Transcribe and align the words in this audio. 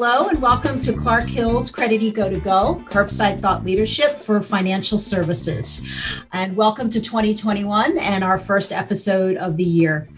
Hello 0.00 0.28
and 0.28 0.40
welcome 0.40 0.78
to 0.78 0.92
Clark 0.92 1.28
Hill's 1.28 1.72
Credit 1.72 2.00
Eco 2.00 2.30
to 2.30 2.38
Go, 2.38 2.80
curbside 2.86 3.40
thought 3.40 3.64
leadership 3.64 4.12
for 4.12 4.40
financial 4.40 4.96
services. 4.96 6.22
And 6.32 6.56
welcome 6.56 6.88
to 6.90 7.00
2021 7.00 7.98
and 7.98 8.22
our 8.22 8.38
first 8.38 8.70
episode 8.70 9.36
of 9.38 9.56
the 9.56 9.64
year. 9.64 10.08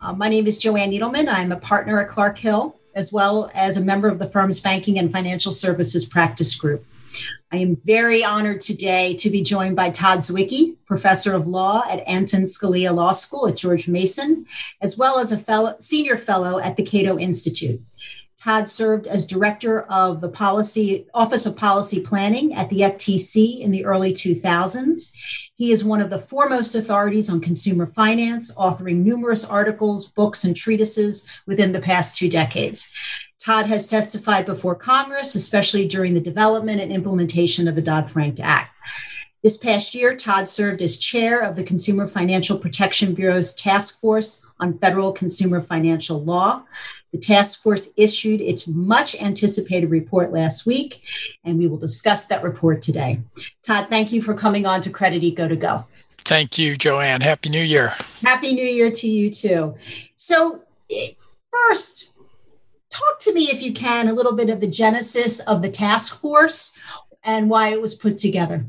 Uh, 0.00 0.12
my 0.12 0.28
name 0.28 0.48
is 0.48 0.58
Joanne 0.58 0.90
Needleman. 0.90 1.28
I'm 1.28 1.52
a 1.52 1.56
partner 1.56 2.00
at 2.00 2.08
Clark 2.08 2.36
Hill, 2.36 2.76
as 2.96 3.12
well 3.12 3.48
as 3.54 3.76
a 3.76 3.80
member 3.80 4.08
of 4.08 4.18
the 4.18 4.26
firm's 4.26 4.58
banking 4.58 4.98
and 4.98 5.12
financial 5.12 5.52
services 5.52 6.04
practice 6.04 6.56
group. 6.56 6.84
I 7.50 7.56
am 7.56 7.76
very 7.76 8.22
honored 8.22 8.60
today 8.60 9.14
to 9.14 9.30
be 9.30 9.42
joined 9.42 9.74
by 9.74 9.88
Todd 9.88 10.18
Zywicki, 10.18 10.76
professor 10.84 11.32
of 11.32 11.46
law 11.46 11.82
at 11.88 12.06
Antonin 12.06 12.44
Scalia 12.44 12.94
Law 12.94 13.12
School 13.12 13.48
at 13.48 13.56
George 13.56 13.88
Mason, 13.88 14.44
as 14.82 14.98
well 14.98 15.18
as 15.18 15.32
a 15.32 15.38
fellow, 15.38 15.74
senior 15.78 16.18
fellow 16.18 16.58
at 16.58 16.76
the 16.76 16.82
Cato 16.82 17.18
Institute. 17.18 17.80
Todd 18.36 18.68
served 18.68 19.06
as 19.06 19.26
director 19.26 19.80
of 19.84 20.20
the 20.20 20.28
policy 20.28 21.06
Office 21.14 21.46
of 21.46 21.56
Policy 21.56 22.00
Planning 22.00 22.54
at 22.54 22.68
the 22.68 22.80
FTC 22.80 23.60
in 23.60 23.70
the 23.70 23.84
early 23.84 24.12
2000s. 24.12 25.50
He 25.54 25.72
is 25.72 25.82
one 25.82 26.02
of 26.02 26.10
the 26.10 26.20
foremost 26.20 26.74
authorities 26.74 27.30
on 27.30 27.40
consumer 27.40 27.86
finance, 27.86 28.54
authoring 28.54 28.98
numerous 28.98 29.44
articles, 29.44 30.06
books, 30.08 30.44
and 30.44 30.54
treatises 30.54 31.42
within 31.46 31.72
the 31.72 31.80
past 31.80 32.14
two 32.14 32.28
decades. 32.28 33.27
Todd 33.48 33.64
has 33.64 33.86
testified 33.86 34.44
before 34.44 34.74
Congress, 34.74 35.34
especially 35.34 35.88
during 35.88 36.12
the 36.12 36.20
development 36.20 36.82
and 36.82 36.92
implementation 36.92 37.66
of 37.66 37.74
the 37.74 37.80
Dodd 37.80 38.10
Frank 38.10 38.38
Act. 38.40 38.76
This 39.42 39.56
past 39.56 39.94
year, 39.94 40.14
Todd 40.14 40.46
served 40.46 40.82
as 40.82 40.98
chair 40.98 41.40
of 41.40 41.56
the 41.56 41.64
Consumer 41.64 42.06
Financial 42.06 42.58
Protection 42.58 43.14
Bureau's 43.14 43.54
Task 43.54 44.02
Force 44.02 44.44
on 44.60 44.76
Federal 44.76 45.12
Consumer 45.12 45.62
Financial 45.62 46.22
Law. 46.22 46.62
The 47.12 47.18
task 47.18 47.62
force 47.62 47.88
issued 47.96 48.42
its 48.42 48.68
much 48.68 49.18
anticipated 49.18 49.88
report 49.88 50.30
last 50.30 50.66
week, 50.66 51.02
and 51.42 51.56
we 51.56 51.68
will 51.68 51.78
discuss 51.78 52.26
that 52.26 52.42
report 52.42 52.82
today. 52.82 53.22
Todd, 53.62 53.86
thank 53.88 54.12
you 54.12 54.20
for 54.20 54.34
coming 54.34 54.66
on 54.66 54.82
to 54.82 54.90
Credit 54.90 55.24
Eco 55.24 55.48
to 55.48 55.56
Go. 55.56 55.86
Thank 56.18 56.58
you, 56.58 56.76
Joanne. 56.76 57.22
Happy 57.22 57.48
New 57.48 57.62
Year. 57.62 57.94
Happy 58.22 58.52
New 58.52 58.66
Year 58.66 58.90
to 58.90 59.08
you 59.08 59.30
too. 59.30 59.74
So, 60.16 60.64
first, 61.50 62.10
to 63.20 63.32
me, 63.32 63.44
if 63.44 63.62
you 63.62 63.72
can, 63.72 64.08
a 64.08 64.12
little 64.12 64.34
bit 64.34 64.50
of 64.50 64.60
the 64.60 64.66
genesis 64.66 65.40
of 65.40 65.62
the 65.62 65.68
task 65.68 66.20
force 66.20 67.00
and 67.24 67.50
why 67.50 67.68
it 67.68 67.80
was 67.80 67.94
put 67.94 68.16
together. 68.16 68.66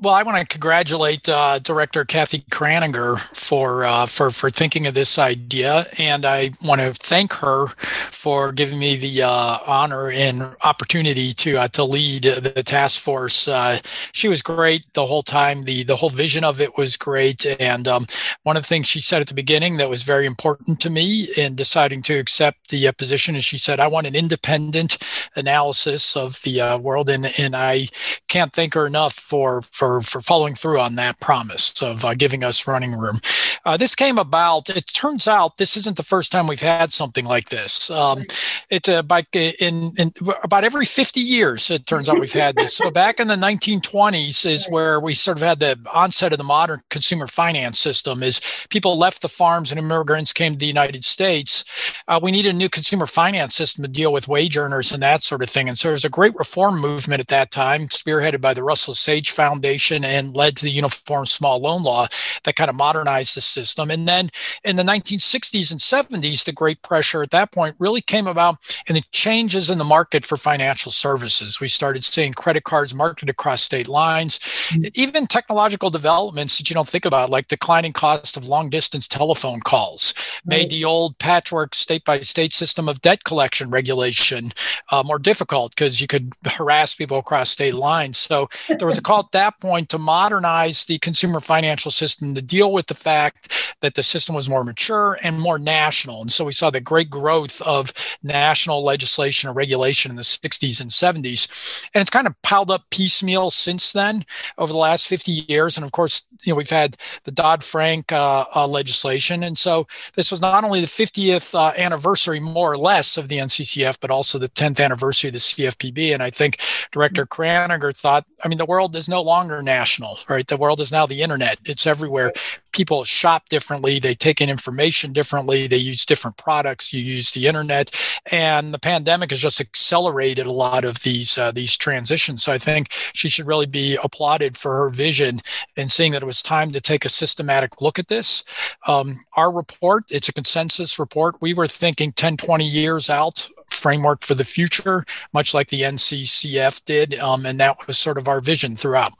Well, 0.00 0.14
I 0.14 0.22
want 0.22 0.38
to 0.38 0.46
congratulate 0.46 1.28
uh, 1.28 1.58
Director 1.58 2.04
Kathy 2.04 2.42
Kraninger 2.52 3.18
for 3.18 3.84
uh, 3.84 4.06
for 4.06 4.30
for 4.30 4.48
thinking 4.48 4.86
of 4.86 4.94
this 4.94 5.18
idea, 5.18 5.86
and 5.98 6.24
I 6.24 6.52
want 6.62 6.80
to 6.80 6.94
thank 6.94 7.32
her 7.32 7.66
for 8.12 8.52
giving 8.52 8.78
me 8.78 8.94
the 8.94 9.24
uh, 9.24 9.58
honor 9.66 10.08
and 10.12 10.54
opportunity 10.62 11.32
to 11.32 11.56
uh, 11.56 11.68
to 11.70 11.82
lead 11.82 12.22
the 12.22 12.62
task 12.62 13.02
force. 13.02 13.48
Uh, 13.48 13.80
she 14.12 14.28
was 14.28 14.40
great 14.40 14.84
the 14.92 15.04
whole 15.04 15.22
time. 15.22 15.64
the 15.64 15.82
The 15.82 15.96
whole 15.96 16.10
vision 16.10 16.44
of 16.44 16.60
it 16.60 16.78
was 16.78 16.96
great, 16.96 17.44
and 17.58 17.88
um, 17.88 18.06
one 18.44 18.56
of 18.56 18.62
the 18.62 18.68
things 18.68 18.86
she 18.86 19.00
said 19.00 19.20
at 19.20 19.26
the 19.26 19.34
beginning 19.34 19.78
that 19.78 19.90
was 19.90 20.04
very 20.04 20.26
important 20.26 20.78
to 20.82 20.90
me 20.90 21.26
in 21.36 21.56
deciding 21.56 22.02
to 22.02 22.14
accept 22.20 22.68
the 22.68 22.86
uh, 22.86 22.92
position 22.92 23.34
is 23.34 23.44
she 23.44 23.58
said, 23.58 23.80
"I 23.80 23.88
want 23.88 24.06
an 24.06 24.14
independent 24.14 24.98
analysis 25.34 26.16
of 26.16 26.40
the 26.42 26.78
world," 26.80 27.10
and 27.10 27.26
and 27.36 27.56
I 27.56 27.88
can't 28.28 28.52
thank 28.52 28.74
her 28.74 28.86
enough 28.86 29.14
for 29.14 29.62
for 29.62 29.87
for 29.88 30.02
for 30.02 30.20
following 30.20 30.54
through 30.54 30.80
on 30.80 30.96
that 30.96 31.18
promise 31.20 31.80
of 31.82 32.04
uh, 32.04 32.14
giving 32.14 32.44
us 32.44 32.66
running 32.66 32.92
room. 32.92 33.20
Uh, 33.64 33.76
this 33.76 33.94
came 33.94 34.18
about. 34.18 34.68
It 34.68 34.86
turns 34.86 35.26
out 35.26 35.56
this 35.56 35.76
isn't 35.76 35.96
the 35.96 36.02
first 36.02 36.30
time 36.30 36.46
we've 36.46 36.60
had 36.60 36.92
something 36.92 37.24
like 37.24 37.48
this. 37.48 37.90
Um, 37.90 38.22
it 38.70 38.88
uh, 38.88 39.02
by, 39.02 39.24
in, 39.32 39.92
in 39.98 40.12
about 40.44 40.64
every 40.64 40.84
50 40.84 41.20
years, 41.20 41.70
it 41.70 41.86
turns 41.86 42.08
out 42.08 42.20
we've 42.20 42.32
had 42.32 42.56
this. 42.56 42.74
So 42.74 42.90
back 43.04 43.18
in 43.18 43.28
the 43.28 43.34
1920s 43.34 44.44
is 44.46 44.68
where 44.68 45.00
we 45.00 45.14
sort 45.14 45.38
of 45.38 45.42
had 45.42 45.58
the 45.58 45.78
onset 45.92 46.32
of 46.32 46.38
the 46.38 46.44
modern 46.44 46.80
consumer 46.90 47.26
finance 47.26 47.80
system. 47.80 48.22
Is 48.22 48.40
people 48.68 48.98
left 48.98 49.22
the 49.22 49.28
farms 49.28 49.72
and 49.72 49.78
immigrants 49.78 50.32
came 50.32 50.52
to 50.52 50.58
the 50.58 50.66
United 50.66 51.04
States. 51.04 51.94
Uh, 52.06 52.20
we 52.22 52.30
needed 52.30 52.54
a 52.54 52.58
new 52.58 52.68
consumer 52.68 53.06
finance 53.06 53.54
system 53.54 53.84
to 53.84 53.90
deal 53.90 54.12
with 54.12 54.28
wage 54.28 54.56
earners 54.56 54.92
and 54.92 55.02
that 55.02 55.22
sort 55.22 55.42
of 55.42 55.50
thing. 55.50 55.68
And 55.68 55.78
so 55.78 55.88
there 55.88 55.92
was 55.92 56.04
a 56.04 56.10
great 56.10 56.34
reform 56.36 56.80
movement 56.80 57.20
at 57.20 57.28
that 57.28 57.50
time, 57.50 57.88
spearheaded 57.88 58.40
by 58.40 58.54
the 58.54 58.62
Russell 58.62 58.94
Sage 58.94 59.30
Foundation 59.30 59.77
and 60.04 60.36
led 60.36 60.56
to 60.56 60.64
the 60.64 60.70
Uniform 60.70 61.26
Small 61.26 61.60
Loan 61.60 61.82
Law 61.82 62.06
that 62.44 62.56
kind 62.56 62.70
of 62.70 62.76
modernized 62.76 63.36
the 63.36 63.40
system. 63.40 63.90
And 63.90 64.06
then 64.06 64.30
in 64.64 64.76
the 64.76 64.82
1960s 64.82 65.70
and 65.70 65.80
70s, 65.80 66.44
the 66.44 66.52
great 66.52 66.82
pressure 66.82 67.22
at 67.22 67.30
that 67.30 67.52
point 67.52 67.76
really 67.78 68.00
came 68.00 68.26
about 68.26 68.56
in 68.86 68.94
the 68.94 69.02
changes 69.12 69.70
in 69.70 69.78
the 69.78 69.84
market 69.84 70.24
for 70.24 70.36
financial 70.36 70.92
services. 70.92 71.60
We 71.60 71.68
started 71.68 72.04
seeing 72.04 72.32
credit 72.32 72.64
cards 72.64 72.94
marketed 72.94 73.30
across 73.30 73.62
state 73.62 73.88
lines, 73.88 74.38
mm-hmm. 74.38 74.82
even 74.94 75.26
technological 75.26 75.90
developments 75.90 76.58
that 76.58 76.70
you 76.70 76.74
don't 76.74 76.88
think 76.88 77.04
about, 77.04 77.30
like 77.30 77.48
declining 77.48 77.92
cost 77.92 78.36
of 78.36 78.48
long 78.48 78.70
distance 78.70 79.06
telephone 79.08 79.60
calls, 79.60 80.14
right. 80.46 80.58
made 80.58 80.70
the 80.70 80.84
old 80.84 81.18
patchwork 81.18 81.74
state 81.74 82.04
by 82.04 82.20
state 82.20 82.52
system 82.52 82.88
of 82.88 83.00
debt 83.00 83.24
collection 83.24 83.70
regulation 83.70 84.52
uh, 84.90 85.02
more 85.04 85.18
difficult 85.18 85.74
because 85.74 86.00
you 86.00 86.06
could 86.06 86.32
harass 86.46 86.94
people 86.94 87.18
across 87.18 87.50
state 87.50 87.74
lines. 87.74 88.18
So 88.18 88.48
there 88.68 88.86
was 88.86 88.98
a 88.98 89.02
call 89.02 89.20
at 89.20 89.32
that 89.32 89.60
point 89.60 89.67
point 89.68 89.90
to 89.90 89.98
modernize 89.98 90.86
the 90.86 90.98
consumer 90.98 91.40
financial 91.40 91.90
system 91.90 92.34
to 92.34 92.40
deal 92.40 92.72
with 92.72 92.86
the 92.86 92.94
fact 92.94 93.74
that 93.80 93.94
the 93.94 94.02
system 94.02 94.34
was 94.34 94.48
more 94.48 94.64
mature 94.64 95.18
and 95.22 95.38
more 95.38 95.58
national. 95.58 96.22
And 96.22 96.32
so 96.32 96.44
we 96.44 96.52
saw 96.52 96.70
the 96.70 96.80
great 96.80 97.10
growth 97.10 97.60
of 97.62 97.92
national 98.22 98.82
legislation 98.82 99.48
and 99.48 99.56
regulation 99.56 100.10
in 100.10 100.16
the 100.16 100.22
60s 100.22 100.80
and 100.80 100.90
70s. 100.90 101.88
And 101.94 102.00
it's 102.00 102.10
kind 102.10 102.26
of 102.26 102.40
piled 102.42 102.70
up 102.70 102.84
piecemeal 102.90 103.50
since 103.50 103.92
then 103.92 104.24
over 104.56 104.72
the 104.72 104.78
last 104.78 105.06
50 105.06 105.44
years. 105.48 105.76
And 105.76 105.84
of 105.84 105.92
course, 105.92 106.26
you 106.44 106.52
know, 106.52 106.56
we've 106.56 106.70
had 106.70 106.96
the 107.24 107.30
Dodd 107.30 107.62
Frank 107.62 108.10
uh, 108.10 108.46
uh, 108.54 108.66
legislation. 108.66 109.42
And 109.42 109.56
so 109.56 109.86
this 110.14 110.30
was 110.30 110.40
not 110.40 110.64
only 110.64 110.80
the 110.80 110.86
50th 110.86 111.54
uh, 111.54 111.72
anniversary, 111.78 112.40
more 112.40 112.72
or 112.72 112.78
less, 112.78 113.16
of 113.16 113.28
the 113.28 113.38
NCCF, 113.38 113.98
but 114.00 114.10
also 114.10 114.38
the 114.38 114.48
10th 114.48 114.82
anniversary 114.82 115.28
of 115.28 115.34
the 115.34 115.38
CFPB. 115.38 116.14
And 116.14 116.22
I 116.22 116.30
think 116.30 116.58
Director 116.90 117.26
Kraninger 117.26 117.96
thought, 117.96 118.24
I 118.44 118.48
mean, 118.48 118.58
the 118.58 118.66
world 118.66 118.96
is 118.96 119.08
no 119.08 119.22
longer 119.22 119.57
international, 119.58 120.18
right? 120.28 120.46
The 120.46 120.56
world 120.56 120.80
is 120.80 120.92
now 120.92 121.06
the 121.06 121.22
internet. 121.22 121.58
It's 121.64 121.86
everywhere. 121.86 122.32
People 122.72 123.04
shop 123.04 123.48
differently. 123.48 123.98
They 123.98 124.14
take 124.14 124.40
in 124.40 124.48
information 124.48 125.12
differently. 125.12 125.66
They 125.66 125.78
use 125.78 126.06
different 126.06 126.36
products. 126.36 126.92
You 126.92 127.02
use 127.02 127.32
the 127.32 127.46
internet, 127.46 127.90
and 128.30 128.72
the 128.72 128.78
pandemic 128.78 129.30
has 129.30 129.40
just 129.40 129.60
accelerated 129.60 130.46
a 130.46 130.52
lot 130.52 130.84
of 130.84 131.02
these 131.02 131.36
uh, 131.36 131.50
these 131.50 131.76
transitions. 131.76 132.44
So 132.44 132.52
I 132.52 132.58
think 132.58 132.88
she 132.90 133.28
should 133.28 133.46
really 133.46 133.66
be 133.66 133.98
applauded 134.02 134.56
for 134.56 134.76
her 134.76 134.90
vision 134.90 135.40
and 135.76 135.90
seeing 135.90 136.12
that 136.12 136.22
it 136.22 136.26
was 136.26 136.42
time 136.42 136.70
to 136.72 136.80
take 136.80 137.04
a 137.04 137.08
systematic 137.08 137.80
look 137.80 137.98
at 137.98 138.08
this. 138.08 138.44
Um, 138.86 139.16
our 139.36 139.52
report, 139.52 140.04
it's 140.10 140.28
a 140.28 140.32
consensus 140.32 140.98
report. 140.98 141.36
We 141.40 141.54
were 141.54 141.66
thinking 141.66 142.12
10, 142.12 142.36
20 142.36 142.64
years 142.64 143.10
out 143.10 143.48
framework 143.70 144.22
for 144.22 144.34
the 144.34 144.44
future, 144.44 145.04
much 145.32 145.54
like 145.54 145.68
the 145.68 145.82
NCCF 145.82 146.84
did. 146.84 147.18
Um, 147.18 147.46
and 147.46 147.58
that 147.60 147.76
was 147.86 147.98
sort 147.98 148.18
of 148.18 148.28
our 148.28 148.40
vision 148.40 148.76
throughout. 148.76 149.12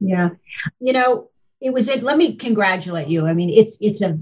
Yeah. 0.00 0.30
You 0.80 0.92
know, 0.92 1.28
it 1.60 1.72
was 1.72 1.88
it. 1.88 2.02
Let 2.02 2.16
me 2.16 2.34
congratulate 2.34 3.08
you. 3.08 3.26
I 3.26 3.34
mean, 3.34 3.50
it's 3.50 3.78
it's 3.80 4.02
a 4.02 4.18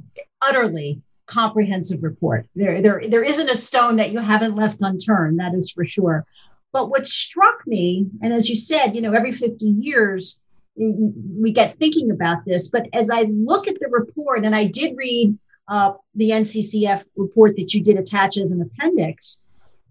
utterly 0.47 1.01
comprehensive 1.27 2.03
report. 2.03 2.47
There, 2.55 2.83
there, 2.83 3.01
there 3.09 3.23
isn't 3.23 3.51
a 3.51 3.57
stone 3.57 3.97
that 3.97 4.11
you 4.11 4.19
haven't 4.19 4.57
left 4.57 4.83
unturned. 4.83 5.41
That 5.41 5.55
is 5.55 5.71
for 5.71 5.85
sure. 5.85 6.27
But 6.73 6.91
what 6.91 7.07
struck 7.07 7.67
me, 7.67 8.07
and 8.21 8.33
as 8.33 8.49
you 8.49 8.57
said, 8.57 8.95
you 8.95 9.01
know, 9.01 9.13
every 9.13 9.33
50 9.33 9.65
years 9.65 10.41
we 10.77 11.53
get 11.53 11.75
thinking 11.75 12.11
about 12.11 12.45
this. 12.45 12.69
But 12.69 12.87
as 12.93 13.11
I 13.11 13.23
look 13.23 13.69
at 13.69 13.79
the 13.81 13.89
report, 13.89 14.45
and 14.45 14.55
I 14.55 14.65
did 14.65 14.97
read 14.97 15.37
uh, 15.69 15.93
the 16.15 16.31
NCCF 16.31 17.05
report 17.16 17.57
that 17.57 17.75
you 17.75 17.83
did 17.83 17.97
attach 17.97 18.37
as 18.39 18.51
an 18.51 18.63
appendix, 18.63 19.43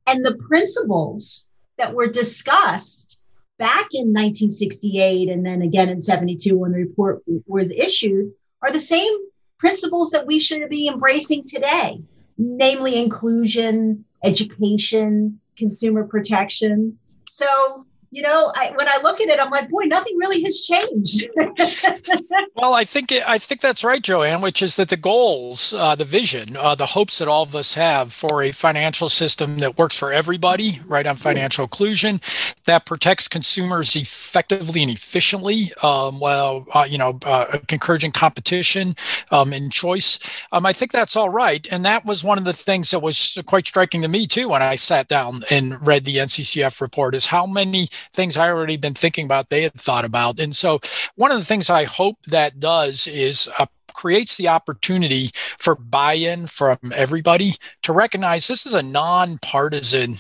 and 0.10 0.26
the 0.26 0.36
principles 0.36 1.48
that 1.78 1.94
were 1.94 2.08
discussed 2.08 3.22
back 3.58 3.88
in 3.94 4.08
1968 4.08 5.30
and 5.30 5.46
then 5.46 5.62
again 5.62 5.90
in 5.90 6.02
72 6.02 6.58
when 6.58 6.72
the 6.72 6.80
report 6.80 7.22
was 7.46 7.72
issued 7.72 8.32
are 8.62 8.72
the 8.72 8.80
same 8.80 9.14
principles 9.58 10.12
that 10.12 10.26
we 10.26 10.40
should 10.40 10.68
be 10.70 10.88
embracing 10.88 11.44
today, 11.46 12.02
namely 12.38 12.98
inclusion, 12.98 14.06
education, 14.24 15.40
consumer 15.58 16.06
protection. 16.06 16.98
So 17.28 17.86
you 18.12 18.24
know, 18.24 18.52
I, 18.56 18.72
when 18.76 18.88
I 18.88 18.98
look 19.04 19.22
at 19.22 19.30
it, 19.30 19.40
I'm 19.40 19.52
like, 19.52 19.70
boy, 19.70 19.84
nothing 19.84 20.18
really 20.18 20.42
has 20.44 20.62
changed. 20.62 21.30
well, 22.56 22.74
I 22.74 22.84
think 22.84 23.12
I 23.12 23.38
think 23.38 23.62
that's 23.62 23.84
right, 23.84 24.02
Joanne. 24.02 24.42
Which 24.42 24.64
is 24.64 24.78
that 24.78 24.90
the 24.90 24.98
goals, 24.98 25.74
uh, 25.74 25.94
the 25.96 26.06
vision, 26.06 26.58
uh, 26.58 26.74
the 26.74 26.88
hopes 26.88 27.20
that 27.20 27.28
all 27.28 27.44
of 27.44 27.56
us 27.56 27.76
have 27.76 28.12
for 28.12 28.42
a 28.42 28.52
financial 28.52 29.10
system 29.10 29.60
that 29.60 29.78
works 29.78 29.96
for 29.96 30.12
everybody, 30.12 30.80
right 30.88 31.06
on 31.06 31.18
financial 31.18 31.66
inclusion, 31.66 32.20
that 32.66 32.88
protects 32.88 33.28
consumers 33.28 33.96
effectively 33.96 34.82
and 34.82 34.92
efficiently, 34.92 35.72
um, 35.84 36.20
while 36.20 36.66
uh, 36.74 36.88
you 36.90 36.98
know 36.98 37.20
uh, 37.26 37.60
encouraging 37.70 38.12
competition 38.12 38.96
um, 39.30 39.54
and 39.54 39.72
choice. 39.72 40.18
Um, 40.52 40.66
I 40.66 40.74
think 40.74 40.92
that's 40.92 41.16
all 41.16 41.30
right, 41.30 41.68
and 41.72 41.86
that 41.86 42.06
was 42.06 42.24
one 42.24 42.40
of 42.40 42.44
the 42.44 42.54
things 42.54 42.90
that 42.90 43.00
was 43.02 43.40
quite 43.46 43.68
striking 43.68 44.02
to 44.02 44.08
me 44.08 44.26
too 44.26 44.50
when 44.50 44.64
I 44.64 44.78
sat 44.78 45.08
down 45.08 45.42
and 45.52 45.86
read 45.86 46.06
the 46.06 46.16
NCCF 46.16 46.82
report. 46.82 47.14
Is 47.14 47.28
how 47.28 47.46
many 47.46 47.88
things 48.12 48.38
I 48.38 48.50
already 48.50 48.78
been 48.78 48.94
thinking 48.94 49.25
about, 49.25 49.50
they 49.50 49.63
had 49.63 49.74
thought 49.74 50.06
about. 50.06 50.40
And 50.40 50.56
so 50.56 50.80
one 51.16 51.31
of 51.31 51.38
the 51.38 51.46
things 51.46 51.69
I 51.69 51.84
hope 51.86 52.18
that 52.28 52.60
does 52.60 53.07
is 53.07 53.50
uh, 53.57 53.66
creates 54.00 54.38
the 54.38 54.48
opportunity 54.48 55.30
for 55.57 55.75
buy-in 55.75 56.48
from 56.48 56.78
everybody 56.96 57.56
to 57.84 57.92
recognize 57.92 58.48
this 58.48 58.66
is 58.66 58.74
a 58.74 58.81
non-partisan 58.81 60.16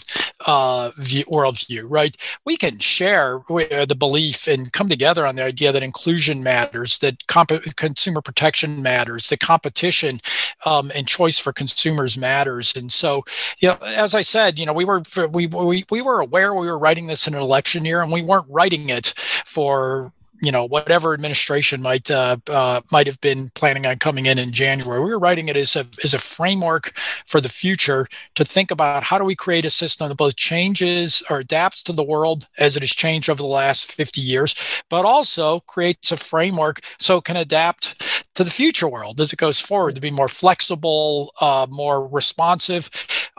uh, 0.45 0.91
view, 0.97 1.23
worldview, 1.31 1.83
right? 1.87 2.17
We 2.43 2.57
can 2.57 2.79
share 2.79 3.37
uh, 3.49 3.85
the 3.85 3.95
belief 3.97 4.47
and 4.47 4.73
come 4.73 4.89
together 4.89 5.25
on 5.25 5.35
the 5.35 5.45
idea 5.45 5.71
that 5.71 5.81
inclusion 5.81 6.43
matters, 6.43 6.99
that 6.99 7.25
comp- 7.27 7.63
consumer 7.77 8.21
protection 8.21 8.83
matters, 8.83 9.29
that 9.29 9.39
competition 9.39 10.19
um, 10.65 10.91
and 10.93 11.07
choice 11.07 11.39
for 11.39 11.53
consumers 11.53 12.17
matters. 12.17 12.75
And 12.75 12.91
so, 12.91 13.23
you 13.59 13.69
know, 13.69 13.77
as 13.85 14.13
I 14.13 14.23
said, 14.23 14.59
you 14.59 14.65
know, 14.65 14.73
we 14.73 14.83
were 14.83 15.03
we 15.31 15.47
we 15.47 15.85
we 15.89 16.01
were 16.01 16.19
aware 16.19 16.53
we 16.53 16.67
were 16.67 16.77
writing 16.77 17.07
this 17.07 17.27
in 17.27 17.33
an 17.33 17.41
election 17.41 17.85
year, 17.85 18.01
and 18.01 18.11
we 18.11 18.21
weren't 18.21 18.47
writing 18.49 18.89
it 18.89 19.13
for 19.45 20.11
you 20.41 20.51
know 20.51 20.65
whatever 20.65 21.13
administration 21.13 21.81
might 21.81 22.09
uh, 22.09 22.37
uh, 22.49 22.81
might 22.91 23.07
have 23.07 23.19
been 23.21 23.49
planning 23.55 23.85
on 23.85 23.97
coming 23.97 24.25
in 24.25 24.37
in 24.37 24.51
January. 24.51 25.01
We 25.01 25.11
were 25.11 25.19
writing 25.19 25.47
it 25.47 25.57
as 25.57 25.75
a 25.75 25.85
as 26.03 26.13
a 26.13 26.19
framework 26.19 26.97
for 27.25 27.41
the 27.41 27.49
future 27.49 28.07
to 28.35 28.45
think 28.45 28.71
about 28.71 29.03
how 29.03 29.17
do 29.17 29.23
we 29.23 29.35
create 29.35 29.65
a 29.65 29.69
system 29.69 30.09
that 30.09 30.17
both 30.17 30.35
changes 30.35 31.23
or 31.29 31.39
adapts 31.39 31.83
to 31.83 31.93
the 31.93 32.03
world 32.03 32.47
as 32.57 32.75
it 32.75 32.83
has 32.83 32.91
changed 32.91 33.29
over 33.29 33.41
the 33.41 33.47
last 33.47 33.91
50 33.91 34.21
years, 34.21 34.55
but 34.89 35.05
also 35.05 35.61
creates 35.61 36.11
a 36.11 36.17
framework 36.17 36.81
so 36.99 37.17
it 37.17 37.25
can 37.25 37.37
adapt 37.37 37.99
to 38.35 38.43
the 38.43 38.51
future 38.51 38.87
world 38.87 39.19
as 39.19 39.33
it 39.33 39.37
goes 39.37 39.59
forward 39.59 39.95
to 39.95 40.01
be 40.01 40.11
more 40.11 40.29
flexible, 40.29 41.33
uh, 41.41 41.67
more 41.69 42.07
responsive, 42.07 42.89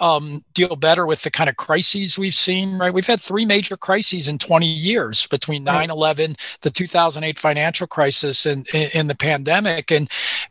um, 0.01 0.41
deal 0.55 0.77
better 0.77 1.07
with 1.07 1.23
the 1.23 1.31
kind 1.31 1.49
of 1.49 1.57
crises 1.57 2.19
we've 2.19 2.35
seen. 2.35 2.79
Right, 2.79 2.93
we've 2.93 3.07
had 3.07 3.21
three 3.21 3.45
major 3.45 3.77
crises 3.77 4.27
in 4.29 4.39
20 4.39 4.67
years 4.67 5.27
between 5.27 5.65
9/11, 5.65 6.37
the 6.63 6.71
2008 6.71 7.39
financial 7.39 7.87
crisis, 7.87 8.47
and 8.47 8.67
in 8.75 9.07
the 9.07 9.15
pandemic. 9.15 9.91
And 9.91 10.11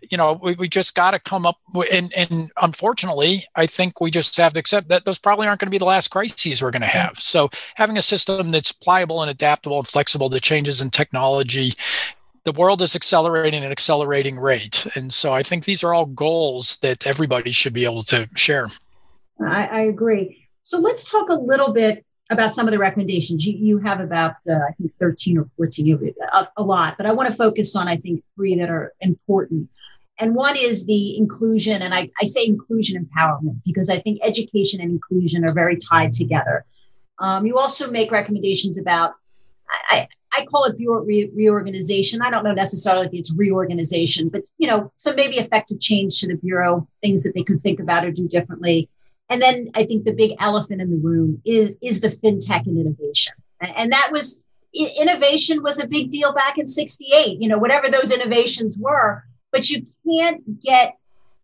you 0.10 0.18
know, 0.18 0.34
we, 0.34 0.54
we 0.54 0.70
just 0.70 0.96
got 0.96 1.12
to 1.12 1.20
come 1.20 1.46
up. 1.46 1.58
With, 1.74 1.90
and 1.92 2.14
and 2.16 2.52
unfortunately, 2.62 3.44
I 3.56 3.66
think 3.66 4.00
we 4.00 4.12
just 4.12 4.38
have 4.38 4.54
to 4.54 4.60
accept 4.60 4.90
that 4.90 5.06
those 5.06 5.20
probably 5.20 5.48
aren't 5.48 5.60
going 5.60 5.68
to 5.68 5.72
be 5.72 5.78
the 5.78 5.86
last 5.86 6.10
crises 6.10 6.62
we're 6.62 6.72
going 6.72 6.82
to 6.82 6.88
have. 6.88 7.18
So 7.18 7.50
having 7.76 7.98
a 7.98 8.02
system 8.02 8.52
that's 8.52 8.72
pliable 8.72 9.22
and 9.22 9.32
adaptable 9.32 9.78
and 9.78 9.88
flexible 9.88 10.30
to 10.30 10.40
changes 10.40 10.82
in 10.82 10.90
technology 10.90 11.74
the 12.46 12.52
world 12.54 12.82
is 12.82 12.96
accelerating 12.96 13.60
at 13.60 13.66
an 13.68 13.72
accelerating 13.72 14.40
rate. 14.40 14.88
And 14.96 15.14
so 15.14 15.34
I 15.34 15.44
think 15.44 15.66
these 15.66 15.84
are 15.84 15.94
all 15.94 16.06
goals 16.06 16.78
that 16.78 17.06
everybody 17.06 17.52
should 17.52 17.74
be 17.74 17.86
able 17.86 18.02
to 18.04 18.28
share. 18.36 18.70
I, 19.42 19.66
I 19.66 19.80
agree. 19.82 20.42
So 20.64 20.80
let's 20.80 21.10
talk 21.10 21.30
a 21.30 21.34
little 21.34 21.74
bit 21.74 22.06
about 22.30 22.54
some 22.54 22.68
of 22.68 22.72
the 22.72 22.80
recommendations. 22.80 23.46
You, 23.46 23.58
you 23.58 23.78
have 23.80 24.00
about, 24.00 24.36
uh, 24.50 24.56
I 24.56 24.72
think, 24.74 24.94
13 25.00 25.38
or 25.38 25.50
14, 25.58 26.14
a, 26.32 26.48
a 26.58 26.64
lot, 26.64 26.96
but 26.98 27.06
I 27.06 27.12
want 27.12 27.30
to 27.30 27.36
focus 27.36 27.76
on, 27.76 27.88
I 27.88 27.96
think, 27.96 28.24
three 28.36 28.56
that 28.56 28.70
are 28.70 28.94
important. 29.02 29.70
And 30.20 30.36
one 30.36 30.56
is 30.58 30.86
the 30.86 31.18
inclusion, 31.18 31.82
and 31.82 31.94
I, 31.94 32.08
I 32.22 32.26
say 32.26 32.46
inclusion 32.46 33.04
empowerment 33.04 33.62
because 33.66 33.90
I 33.90 34.00
think 34.00 34.20
education 34.22 34.82
and 34.82 34.92
inclusion 34.92 35.46
are 35.46 35.54
very 35.54 35.78
tied 35.78 36.12
together. 36.12 36.66
Um, 37.20 37.46
you 37.46 37.58
also 37.58 37.90
make 37.90 38.12
recommendations 38.12 38.78
about, 38.78 39.14
I, 39.90 40.08
I 40.38 40.46
call 40.46 40.66
it 40.66 40.78
bureau 40.78 41.04
re- 41.04 41.32
reorganization. 41.34 42.22
I 42.22 42.30
don't 42.30 42.44
know 42.44 42.54
necessarily 42.54 43.08
if 43.08 43.14
it's 43.14 43.34
reorganization, 43.34 44.30
but 44.30 44.44
you 44.58 44.68
know, 44.68 44.92
some 44.96 45.16
maybe 45.16 45.38
effective 45.38 45.80
change 45.80 46.20
to 46.20 46.28
the 46.28 46.36
bureau, 46.36 46.88
things 47.02 47.24
that 47.24 47.34
they 47.34 47.44
could 47.44 47.60
think 47.60 47.80
about 47.80 48.06
or 48.06 48.12
do 48.12 48.28
differently. 48.28 48.90
And 49.30 49.42
then 49.42 49.68
I 49.76 49.86
think 49.86 50.06
the 50.06 50.14
big 50.14 50.34
elephant 50.40 50.82
in 50.82 50.90
the 50.90 50.98
room 50.98 51.42
is 51.46 51.78
is 51.82 52.02
the 52.02 52.08
fintech 52.08 52.66
and 52.66 52.80
innovation. 52.80 53.34
And 53.62 53.92
that 53.92 54.10
was 54.12 54.42
innovation 54.74 55.62
was 55.64 55.80
a 55.80 55.88
big 55.88 56.10
deal 56.10 56.34
back 56.34 56.58
in 56.58 56.68
68, 56.68 57.42
you 57.42 57.48
know, 57.48 57.58
whatever 57.58 57.90
those 57.90 58.12
innovations 58.12 58.78
were, 58.80 59.24
but 59.52 59.70
you 59.70 59.86
can't 60.08 60.62
get 60.62 60.96